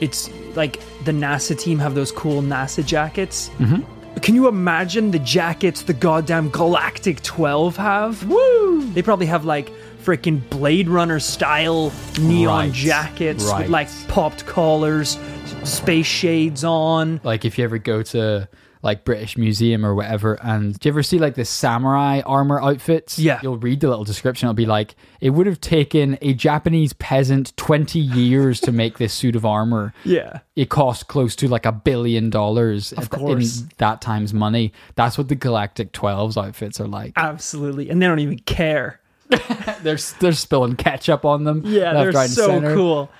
it's 0.00 0.30
like 0.56 0.80
the 1.04 1.12
NASA 1.12 1.58
team 1.58 1.78
have 1.78 1.94
those 1.94 2.12
cool 2.12 2.42
NASA 2.42 2.84
jackets? 2.84 3.48
Mm-hmm. 3.58 4.20
Can 4.20 4.34
you 4.34 4.48
imagine 4.48 5.10
the 5.10 5.18
jackets 5.18 5.82
the 5.82 5.92
goddamn 5.92 6.48
Galactic 6.50 7.22
12 7.22 7.76
have? 7.76 8.26
Woo! 8.28 8.90
They 8.92 9.02
probably 9.02 9.26
have 9.26 9.44
like 9.44 9.70
freaking 10.02 10.48
Blade 10.48 10.88
Runner 10.88 11.20
style 11.20 11.92
neon 12.20 12.46
Right, 12.66 12.72
jackets 12.72 13.44
right. 13.44 13.62
with 13.62 13.70
like 13.70 13.88
popped 14.08 14.46
collars, 14.46 15.18
space 15.64 16.06
shades 16.06 16.64
on. 16.64 17.20
Like 17.22 17.44
if 17.44 17.58
you 17.58 17.64
ever 17.64 17.78
go 17.78 18.02
to 18.02 18.48
like 18.86 19.04
British 19.04 19.36
Museum 19.36 19.84
or 19.84 19.94
whatever, 19.94 20.34
and 20.42 20.78
do 20.78 20.88
you 20.88 20.92
ever 20.92 21.02
see 21.02 21.18
like 21.18 21.34
the 21.34 21.44
samurai 21.44 22.22
armor 22.24 22.60
outfits? 22.62 23.18
Yeah. 23.18 23.40
You'll 23.42 23.58
read 23.58 23.80
the 23.80 23.88
little 23.88 24.04
description. 24.04 24.46
It'll 24.46 24.54
be 24.54 24.64
like, 24.64 24.94
it 25.20 25.30
would 25.30 25.46
have 25.46 25.60
taken 25.60 26.16
a 26.22 26.32
Japanese 26.32 26.92
peasant 26.94 27.54
20 27.56 27.98
years 27.98 28.60
to 28.62 28.72
make 28.72 28.96
this 28.98 29.12
suit 29.12 29.36
of 29.36 29.44
armor. 29.44 29.92
Yeah. 30.04 30.38
It 30.54 30.70
cost 30.70 31.08
close 31.08 31.34
to 31.36 31.48
like 31.48 31.66
a 31.66 31.72
billion 31.72 32.30
dollars 32.30 32.92
Of 32.92 33.10
course. 33.10 33.60
in 33.60 33.70
that 33.78 34.00
time's 34.00 34.32
money. 34.32 34.72
That's 34.94 35.18
what 35.18 35.28
the 35.28 35.34
Galactic 35.34 35.92
12's 35.92 36.36
outfits 36.38 36.80
are 36.80 36.86
like. 36.86 37.12
Absolutely. 37.16 37.90
And 37.90 38.00
they 38.00 38.06
don't 38.06 38.20
even 38.20 38.38
care. 38.38 39.00
They're, 39.82 39.98
they're 40.20 40.32
spilling 40.32 40.76
ketchup 40.76 41.24
on 41.24 41.42
them. 41.42 41.62
Yeah, 41.66 41.92
they're 41.92 42.12
right, 42.12 42.30
so 42.30 42.60
cool. 42.74 43.10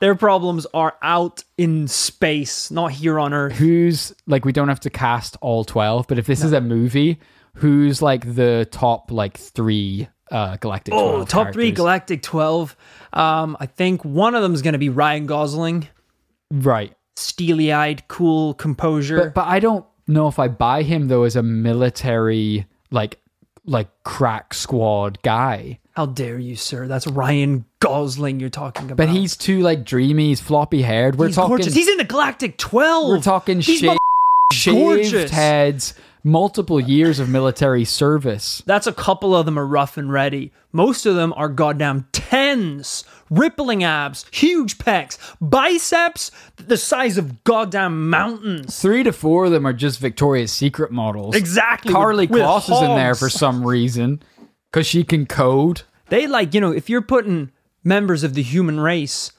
Their 0.00 0.14
problems 0.14 0.66
are 0.74 0.96
out 1.02 1.44
in 1.58 1.88
space, 1.88 2.70
not 2.70 2.92
here 2.92 3.18
on 3.18 3.32
Earth. 3.32 3.52
who's 3.54 4.14
like 4.26 4.44
we 4.44 4.52
don't 4.52 4.68
have 4.68 4.80
to 4.80 4.90
cast 4.90 5.36
all 5.40 5.64
12 5.64 6.06
but 6.08 6.18
if 6.18 6.26
this 6.26 6.42
is 6.44 6.52
a 6.52 6.60
movie 6.60 7.18
who's 7.56 8.00
like 8.00 8.34
the 8.34 8.66
top 8.70 9.10
like 9.10 9.36
three 9.36 10.08
uh 10.30 10.56
galactic 10.58 10.94
Oh, 10.94 11.24
12 11.24 11.28
top 11.28 11.52
three? 11.52 11.72
Galactic 11.72 12.22
12. 12.22 12.76
Um, 13.12 13.56
I 13.58 13.66
think 13.66 14.04
one 14.04 14.34
of 14.36 14.42
them 14.42 14.54
is 14.54 14.62
going 14.62 14.74
to 14.74 14.78
be 14.78 14.88
Ryan 14.88 15.26
Gosling. 15.26 15.88
right 16.52 16.94
Steely 17.16 17.72
eyed, 17.72 18.06
cool 18.08 18.54
composure. 18.54 19.16
but 19.18 19.34
but 19.34 19.46
i 19.48 19.58
don't 19.60 19.84
know 20.06 20.28
if 20.28 20.38
i 20.38 20.46
buy 20.48 20.82
him 20.82 21.08
though 21.08 21.24
as 21.24 21.36
a 21.36 21.42
military 21.42 22.64
like 22.92 23.18
like 23.66 23.88
crack 24.04 24.54
squad 24.54 25.20
guy 25.22 25.78
How 25.96 26.06
dare 26.06 26.38
you, 26.38 26.56
sir? 26.56 26.86
That's 26.86 27.06
Ryan 27.06 27.64
Gosling 27.80 28.40
you're 28.40 28.48
talking 28.48 28.84
about. 28.86 28.96
But 28.96 29.08
he's 29.08 29.36
too 29.36 29.60
like 29.60 29.84
dreamy. 29.84 30.28
He's 30.28 30.40
floppy 30.40 30.82
haired. 30.82 31.16
We're 31.18 31.26
He's 31.26 31.34
talking. 31.36 31.48
gorgeous. 31.56 31.74
He's 31.74 31.88
in 31.88 31.96
the 31.98 32.04
Galactic 32.04 32.56
12. 32.58 33.08
we're 33.08 33.20
talking 33.20 33.60
shaved, 33.60 33.98
shaved 34.52 34.76
gorgeous. 34.78 35.30
heads, 35.30 35.94
multiple 36.22 36.80
years 36.80 37.18
of 37.18 37.28
military 37.28 37.84
service. 37.84 38.62
That's 38.66 38.86
a 38.86 38.92
couple 38.92 39.34
of 39.34 39.46
them 39.46 39.58
are 39.58 39.66
rough 39.66 39.96
and 39.96 40.12
ready. 40.12 40.52
Most 40.72 41.06
of 41.06 41.16
them 41.16 41.32
are 41.36 41.48
goddamn 41.48 42.06
tens, 42.12 43.02
rippling 43.28 43.82
abs, 43.82 44.24
huge 44.30 44.78
pecs, 44.78 45.18
biceps 45.40 46.30
the 46.56 46.76
size 46.76 47.18
of 47.18 47.42
goddamn 47.42 48.08
mountains. 48.08 48.80
Three 48.80 49.02
to 49.02 49.12
four 49.12 49.46
of 49.46 49.50
them 49.50 49.66
are 49.66 49.72
just 49.72 49.98
Victoria's 49.98 50.52
Secret 50.52 50.92
models. 50.92 51.34
Exactly, 51.34 51.92
Karlie 51.92 52.20
with- 52.28 52.30
with 52.30 52.42
Kloss 52.42 52.70
is 52.72 52.80
in 52.82 52.94
there 52.94 53.06
hogs. 53.08 53.18
for 53.18 53.28
some 53.28 53.66
reason 53.66 54.22
because 54.70 54.86
she 54.86 55.04
can 55.04 55.26
code. 55.26 55.82
They 56.08 56.26
like, 56.26 56.54
you 56.54 56.60
know, 56.60 56.72
if 56.72 56.90
you're 56.90 57.02
putting 57.02 57.52
members 57.84 58.22
of 58.22 58.34
the 58.34 58.42
human 58.42 58.80
race 58.80 59.32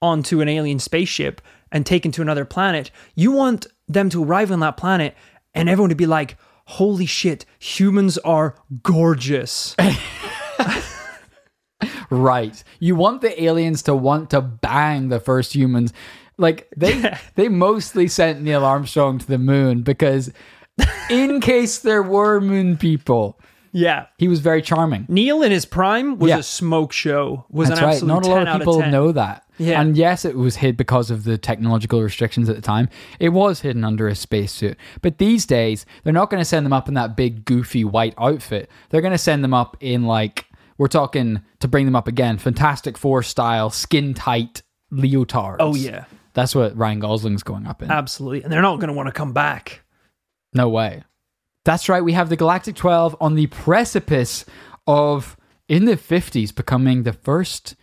onto 0.00 0.40
an 0.40 0.48
alien 0.48 0.78
spaceship 0.78 1.40
and 1.70 1.86
taken 1.86 2.12
to 2.12 2.22
another 2.22 2.44
planet, 2.44 2.90
you 3.14 3.32
want 3.32 3.66
them 3.88 4.08
to 4.10 4.24
arrive 4.24 4.50
on 4.50 4.60
that 4.60 4.76
planet 4.76 5.14
and 5.54 5.68
everyone 5.68 5.90
to 5.90 5.94
be 5.94 6.06
like, 6.06 6.36
holy 6.64 7.06
shit, 7.06 7.44
humans 7.58 8.18
are 8.18 8.56
gorgeous. 8.82 9.76
Right. 12.12 12.62
You 12.78 12.94
want 12.94 13.22
the 13.22 13.42
aliens 13.42 13.82
to 13.84 13.94
want 13.94 14.28
to 14.30 14.42
bang 14.42 15.08
the 15.08 15.18
first 15.18 15.54
humans. 15.54 15.94
Like 16.36 16.68
they 16.76 17.16
they 17.36 17.48
mostly 17.48 18.06
sent 18.06 18.42
Neil 18.42 18.66
Armstrong 18.66 19.18
to 19.18 19.26
the 19.26 19.38
moon 19.38 19.80
because 19.80 20.30
in 21.08 21.40
case 21.40 21.78
there 21.78 22.02
were 22.02 22.38
moon 22.38 22.76
people, 22.76 23.40
yeah. 23.72 24.06
he 24.18 24.28
was 24.28 24.40
very 24.40 24.62
charming. 24.62 25.06
Neil 25.08 25.42
in 25.42 25.50
his 25.50 25.64
prime 25.64 26.18
was 26.18 26.28
Yeah. 26.28 26.38
a 26.38 26.42
smoke 26.42 26.92
show. 26.92 27.46
Was 27.50 27.68
That's 27.68 27.80
an 27.80 27.86
right. 27.86 27.92
absolute 27.94 28.08
Not 28.14 28.22
a 28.24 28.28
10 28.28 28.36
lot 28.36 28.48
of 28.48 28.58
people 28.60 28.80
10. 28.80 28.90
know 28.90 29.12
that. 29.12 29.44
Yeah. 29.58 29.80
And 29.80 29.96
yes, 29.96 30.24
it 30.24 30.36
was 30.36 30.56
hid 30.56 30.76
because 30.76 31.10
of 31.10 31.24
the 31.24 31.38
technological 31.38 32.02
restrictions 32.02 32.48
at 32.48 32.56
the 32.56 32.62
time. 32.62 32.88
It 33.20 33.28
was 33.30 33.60
hidden 33.60 33.84
under 33.84 34.08
a 34.08 34.14
spacesuit. 34.14 34.76
But 35.02 35.18
these 35.18 35.46
days, 35.46 35.86
they're 36.04 36.12
not 36.12 36.30
going 36.30 36.40
to 36.40 36.44
send 36.44 36.64
them 36.66 36.72
up 36.72 36.88
in 36.88 36.94
that 36.94 37.16
big, 37.16 37.44
goofy 37.44 37.84
white 37.84 38.14
outfit. 38.18 38.70
They're 38.90 39.00
going 39.02 39.12
to 39.12 39.18
send 39.18 39.44
them 39.44 39.54
up 39.54 39.76
in 39.80 40.04
like, 40.04 40.46
we're 40.78 40.88
talking 40.88 41.42
to 41.60 41.68
bring 41.68 41.84
them 41.84 41.94
up 41.94 42.08
again, 42.08 42.38
Fantastic 42.38 42.98
Four 42.98 43.22
style, 43.22 43.70
skin 43.70 44.14
tight 44.14 44.62
leotards. 44.92 45.56
Oh, 45.60 45.74
yeah. 45.74 46.04
That's 46.34 46.54
what 46.54 46.76
Ryan 46.76 46.98
Gosling's 46.98 47.42
going 47.42 47.66
up 47.66 47.82
in. 47.82 47.90
Absolutely. 47.90 48.42
And 48.42 48.50
they're 48.52 48.62
not 48.62 48.76
going 48.80 48.88
to 48.88 48.94
want 48.94 49.06
to 49.08 49.12
come 49.12 49.32
back. 49.32 49.82
No 50.54 50.68
way. 50.70 51.04
That's 51.64 51.88
right. 51.88 52.02
We 52.02 52.12
have 52.12 52.28
the 52.28 52.36
Galactic 52.36 52.76
12 52.76 53.16
on 53.20 53.34
the 53.34 53.46
precipice 53.46 54.44
of, 54.86 55.36
in 55.68 55.84
the 55.84 55.96
50s, 55.96 56.54
becoming 56.54 57.04
the 57.04 57.12
first 57.12 57.76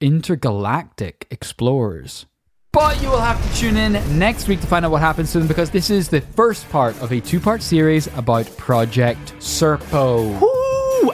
intergalactic 0.00 1.26
explorers. 1.30 2.26
But 2.72 3.02
you 3.02 3.08
will 3.08 3.20
have 3.20 3.42
to 3.42 3.58
tune 3.58 3.76
in 3.76 3.94
next 4.16 4.46
week 4.46 4.60
to 4.60 4.66
find 4.66 4.84
out 4.84 4.92
what 4.92 5.00
happens 5.00 5.32
to 5.32 5.40
them 5.40 5.48
because 5.48 5.70
this 5.70 5.90
is 5.90 6.08
the 6.08 6.20
first 6.20 6.68
part 6.70 7.00
of 7.02 7.10
a 7.10 7.20
two 7.20 7.40
part 7.40 7.62
series 7.62 8.06
about 8.16 8.56
Project 8.56 9.34
Serpo. 9.38 10.40
Woo! 10.40 10.59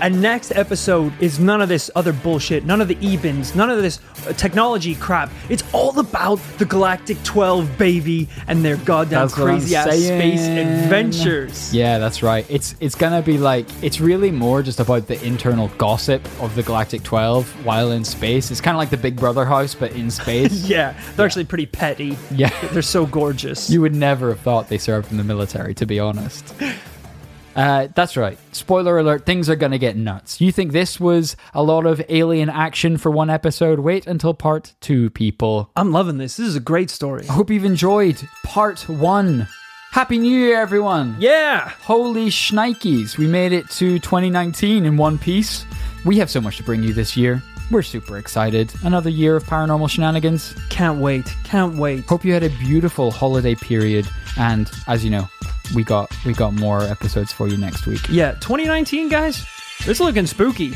And 0.01 0.21
next 0.21 0.53
episode 0.55 1.13
is 1.21 1.39
none 1.39 1.63
of 1.63 1.69
this 1.69 1.91
other 1.95 2.13
bullshit, 2.13 2.65
none 2.65 2.81
of 2.81 2.89
the 2.89 2.97
Ebens, 2.97 3.55
none 3.55 3.71
of 3.71 3.81
this 3.81 4.01
uh, 4.27 4.33
technology 4.35 4.95
crap. 4.95 5.31
It's 5.49 5.63
all 5.73 5.99
about 5.99 6.37
the 6.59 6.65
Galactic 6.65 7.23
12, 7.23 7.79
baby, 7.79 8.29
and 8.49 8.65
their 8.65 8.77
goddamn 8.79 9.21
That's 9.23 9.35
crazy 9.35 9.75
ass 9.77 9.87
space 9.87 10.41
adventures. 10.47 11.73
Yeah, 11.75 11.99
that's 11.99 12.23
right. 12.23 12.45
It's 12.49 12.75
it's 12.81 12.95
gonna 12.95 13.23
be 13.23 13.39
like 13.39 13.67
it's 13.83 14.01
really 14.01 14.31
more 14.31 14.63
just 14.63 14.81
about 14.81 15.07
the 15.07 15.23
internal 15.25 15.69
gossip 15.79 16.27
of 16.41 16.55
the 16.55 16.63
Galactic 16.63 17.03
Twelve 17.03 17.49
while 17.65 17.93
in 17.93 18.05
space. 18.05 18.51
It's 18.51 18.61
kind 18.61 18.75
of 18.75 18.79
like 18.79 18.91
the 18.91 18.97
Big 18.97 19.17
Brother 19.17 19.45
house, 19.45 19.75
but 19.75 19.93
in 19.93 20.11
space. 20.11 20.67
Yeah, 20.77 20.99
they're 21.15 21.27
actually 21.27 21.45
pretty 21.45 21.67
petty. 21.67 22.17
yeah, 22.33 22.51
They're 22.73 22.83
so 22.83 23.07
gorgeous. 23.07 23.71
You 23.77 23.81
would 23.83 23.95
never 23.95 24.31
have 24.31 24.41
thought 24.41 24.69
they 24.69 24.79
served 24.79 25.11
in 25.11 25.17
the 25.17 25.25
military, 25.25 25.75
to 25.75 25.87
be 25.87 26.01
honest. 26.01 26.55
Uh, 27.57 27.89
that's 27.95 28.17
right. 28.19 28.39
Spoiler 28.53 28.99
alert, 28.99 29.25
things 29.25 29.49
are 29.49 29.57
going 29.57 29.73
to 29.73 29.79
get 29.79 29.97
nuts. 29.97 30.41
You 30.41 30.53
think 30.53 30.73
this 30.73 31.01
was 31.01 31.37
a 31.55 31.63
lot 31.63 31.87
of 31.87 32.03
alien 32.11 32.51
action 32.51 32.99
for 32.99 33.11
one 33.11 33.31
episode? 33.31 33.81
Wait 33.81 34.07
until 34.07 34.35
part 34.35 34.75
two, 34.81 35.09
people. 35.11 35.71
I'm 35.75 35.91
loving 35.91 36.19
this. 36.19 36.37
This 36.37 36.49
is 36.49 36.57
a 36.57 36.61
great 36.61 36.91
story. 36.91 37.27
I 37.29 37.33
hope 37.33 37.51
you've 37.51 37.65
enjoyed 37.65 38.21
part 38.45 38.87
one. 38.89 39.49
Happy 39.91 40.19
New 40.19 40.39
Year, 40.39 40.61
everyone. 40.61 41.17
Yeah. 41.19 41.71
Holy 41.81 42.27
shnikes, 42.27 43.17
we 43.17 43.27
made 43.27 43.53
it 43.53 43.71
to 43.71 43.99
2019 43.99 44.85
in 44.85 44.99
one 44.99 45.17
piece. 45.17 45.65
We 46.05 46.19
have 46.19 46.31
so 46.31 46.43
much 46.43 46.59
to 46.59 46.63
bring 46.63 46.83
you 46.83 46.93
this 46.93 47.17
year. 47.17 47.43
We're 47.71 47.83
super 47.83 48.17
excited. 48.17 48.73
Another 48.85 49.11
year 49.11 49.37
of 49.37 49.45
paranormal 49.45 49.91
shenanigans. 49.91 50.55
Can't 50.71 51.01
wait. 51.01 51.35
Can't 51.45 51.77
wait. 51.77 52.05
Hope 52.05 52.25
you 52.25 52.33
had 52.33 52.45
a 52.45 52.51
beautiful 52.51 53.11
holiday 53.11 53.55
period 53.55 54.09
and 54.39 54.71
as 54.87 55.05
you 55.05 55.11
know, 55.11 55.29
we 55.75 55.83
got 55.83 56.15
we 56.25 56.33
got 56.33 56.53
more 56.53 56.83
episodes 56.83 57.33
for 57.33 57.49
you 57.49 57.57
next 57.57 57.87
week. 57.87 58.09
Yeah, 58.09 58.33
2019, 58.35 59.09
guys, 59.09 59.47
it's 59.81 60.01
looking 60.01 60.27
spooky. 60.27 60.75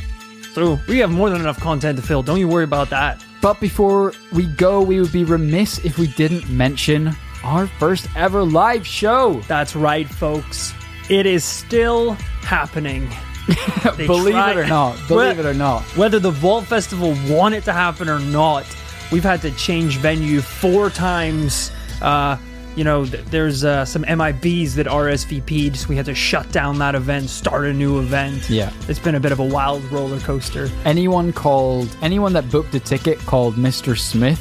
So 0.53 0.81
we 0.89 0.99
have 0.99 1.11
more 1.11 1.31
than 1.31 1.41
enough 1.41 1.61
content 1.61 1.97
to 1.99 2.03
fill. 2.03 2.23
Don't 2.23 2.41
you 2.41 2.49
worry 2.49 2.65
about 2.65 2.91
that. 2.91 3.25
But 3.41 3.61
before 3.61 4.13
we 4.33 4.47
go, 4.47 4.83
we 4.83 5.01
would 5.01 5.13
be 5.13 5.25
remiss 5.25 5.79
if 5.85 5.97
we 5.99 6.09
didn't 6.09 6.49
mention 6.51 7.15
our 7.45 7.67
first 7.67 8.09
ever 8.17 8.43
live 8.43 8.87
show. 8.87 9.41
That's 9.47 9.77
right, 9.77 10.09
folks. 10.09 10.75
It 11.09 11.27
is 11.27 11.45
still 11.45 12.13
happening. 12.43 13.09
Believe 13.97 14.35
try- 14.35 14.53
it 14.53 14.57
or 14.59 14.67
not, 14.67 14.97
believe 15.09 15.39
it 15.39 15.47
or 15.47 15.55
not. 15.55 15.83
Whether 15.97 16.19
the 16.19 16.31
Vault 16.31 16.65
Festival 16.67 17.15
want 17.29 17.55
it 17.55 17.65
to 17.65 17.73
happen 17.73 18.09
or 18.09 18.19
not, 18.19 18.65
we've 19.13 19.23
had 19.25 19.41
to 19.43 19.51
change 19.53 19.97
venue 19.99 20.41
four 20.41 20.91
times. 20.91 21.71
Uh, 22.01 22.37
you 22.77 22.85
know, 22.85 23.05
th- 23.05 23.25
there's 23.27 23.65
uh, 23.65 23.85
some 23.85 24.05
MIBs 24.05 24.75
that 24.75 24.87
RSVP'd, 24.87 25.77
so 25.77 25.89
we 25.89 25.97
had 25.97 26.07
to 26.07 26.15
shut 26.15 26.51
down 26.53 26.79
that 26.79 26.95
event, 26.95 27.29
start 27.29 27.65
a 27.65 27.73
new 27.73 27.99
event. 27.99 28.49
Yeah. 28.49 28.73
It's 28.89 29.01
been 29.01 29.17
a 29.17 29.21
bit 29.21 29.33
of 29.33 29.41
a 29.41 29.45
wild 29.45 29.83
roller 29.91 30.21
coaster. 30.21 30.71
Anyone 30.85 31.33
called 31.33 31.95
anyone 32.01 32.33
that 32.35 32.49
booked 32.51 32.75
a 32.75 32.81
ticket 32.81 33.19
called 33.21 33.57
Mr. 33.57 33.99
Smith, 33.99 34.41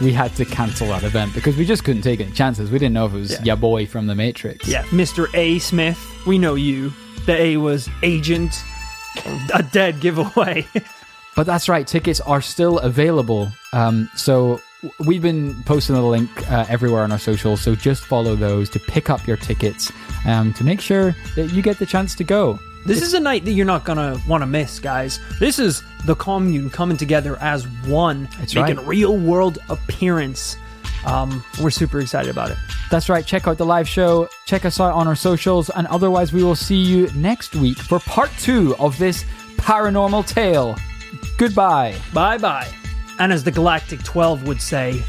we 0.00 0.12
had 0.12 0.34
to 0.36 0.44
cancel 0.46 0.86
that 0.88 1.02
event 1.04 1.34
because 1.34 1.56
we 1.56 1.66
just 1.66 1.84
couldn't 1.84 2.02
take 2.02 2.20
any 2.20 2.32
chances. 2.32 2.70
We 2.70 2.78
didn't 2.78 2.94
know 2.94 3.06
if 3.06 3.12
it 3.12 3.18
was 3.18 3.32
Yeah. 3.32 3.42
ya 3.44 3.56
boy 3.56 3.84
from 3.86 4.06
the 4.06 4.14
Matrix. 4.14 4.66
Yeah, 4.66 4.84
Mr. 4.84 5.28
A. 5.34 5.58
Smith, 5.58 5.98
we 6.26 6.38
know 6.38 6.54
you. 6.54 6.92
The 7.28 7.38
A 7.38 7.56
was 7.58 7.90
agent, 8.02 8.64
a 9.52 9.62
dead 9.62 10.00
giveaway. 10.00 10.66
But 11.36 11.46
that's 11.46 11.68
right, 11.68 11.86
tickets 11.86 12.20
are 12.22 12.40
still 12.40 12.80
available. 12.80 13.52
Um, 13.72 14.10
so 14.16 14.60
we've 15.06 15.22
been 15.22 15.54
posting 15.64 15.94
the 15.94 16.02
link 16.02 16.28
uh, 16.50 16.64
everywhere 16.68 17.04
on 17.04 17.12
our 17.12 17.18
socials. 17.18 17.60
So 17.60 17.76
just 17.76 18.02
follow 18.02 18.34
those 18.34 18.68
to 18.70 18.80
pick 18.80 19.08
up 19.08 19.24
your 19.24 19.36
tickets 19.36 19.92
um, 20.26 20.52
to 20.54 20.64
make 20.64 20.80
sure 20.80 21.14
that 21.36 21.52
you 21.52 21.62
get 21.62 21.78
the 21.78 21.86
chance 21.86 22.16
to 22.16 22.24
go. 22.24 22.58
This 22.86 23.02
is 23.02 23.14
a 23.14 23.20
night 23.20 23.44
that 23.44 23.52
you're 23.52 23.66
not 23.66 23.84
gonna 23.84 24.20
want 24.26 24.42
to 24.42 24.46
miss, 24.46 24.80
guys. 24.80 25.20
This 25.38 25.60
is 25.60 25.84
the 26.06 26.16
commune 26.16 26.70
coming 26.70 26.96
together 26.96 27.36
as 27.40 27.68
one, 27.86 28.28
That's 28.38 28.56
making 28.56 28.76
right. 28.78 28.84
a 28.84 28.88
real 28.88 29.16
world 29.16 29.58
appearance. 29.68 30.56
Um, 31.06 31.44
we're 31.62 31.70
super 31.70 32.00
excited 32.00 32.30
about 32.30 32.50
it. 32.50 32.58
That's 32.90 33.08
right. 33.08 33.24
Check 33.24 33.46
out 33.46 33.58
the 33.58 33.66
live 33.66 33.88
show. 33.88 34.28
Check 34.46 34.64
us 34.64 34.80
out 34.80 34.94
on 34.94 35.06
our 35.06 35.14
socials. 35.14 35.70
And 35.70 35.86
otherwise, 35.88 36.32
we 36.32 36.42
will 36.42 36.56
see 36.56 36.76
you 36.76 37.08
next 37.14 37.54
week 37.54 37.78
for 37.78 37.98
part 38.00 38.30
two 38.38 38.74
of 38.78 38.98
this 38.98 39.24
paranormal 39.56 40.26
tale. 40.26 40.76
Goodbye. 41.36 41.96
Bye 42.12 42.38
bye. 42.38 42.68
And 43.18 43.32
as 43.32 43.44
the 43.44 43.50
Galactic 43.50 44.02
12 44.04 44.46
would 44.46 44.62
say, 44.62 45.02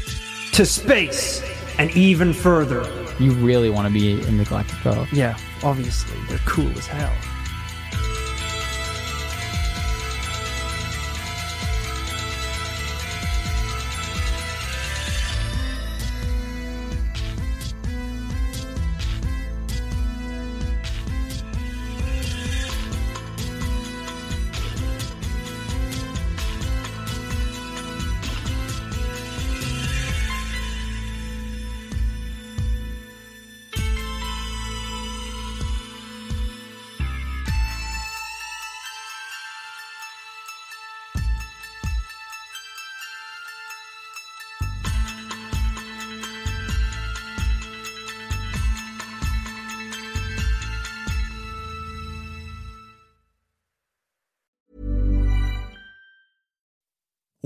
to 0.52 0.66
space 0.66 1.42
and 1.78 1.90
even 1.96 2.32
further. 2.32 2.84
You 3.18 3.32
really 3.32 3.70
want 3.70 3.86
to 3.86 3.92
be 3.92 4.20
in 4.26 4.36
the 4.36 4.44
Galactic 4.44 4.78
12. 4.80 5.12
Yeah, 5.12 5.38
obviously, 5.62 6.18
they're 6.28 6.38
cool 6.44 6.70
as 6.70 6.86
hell. 6.86 7.12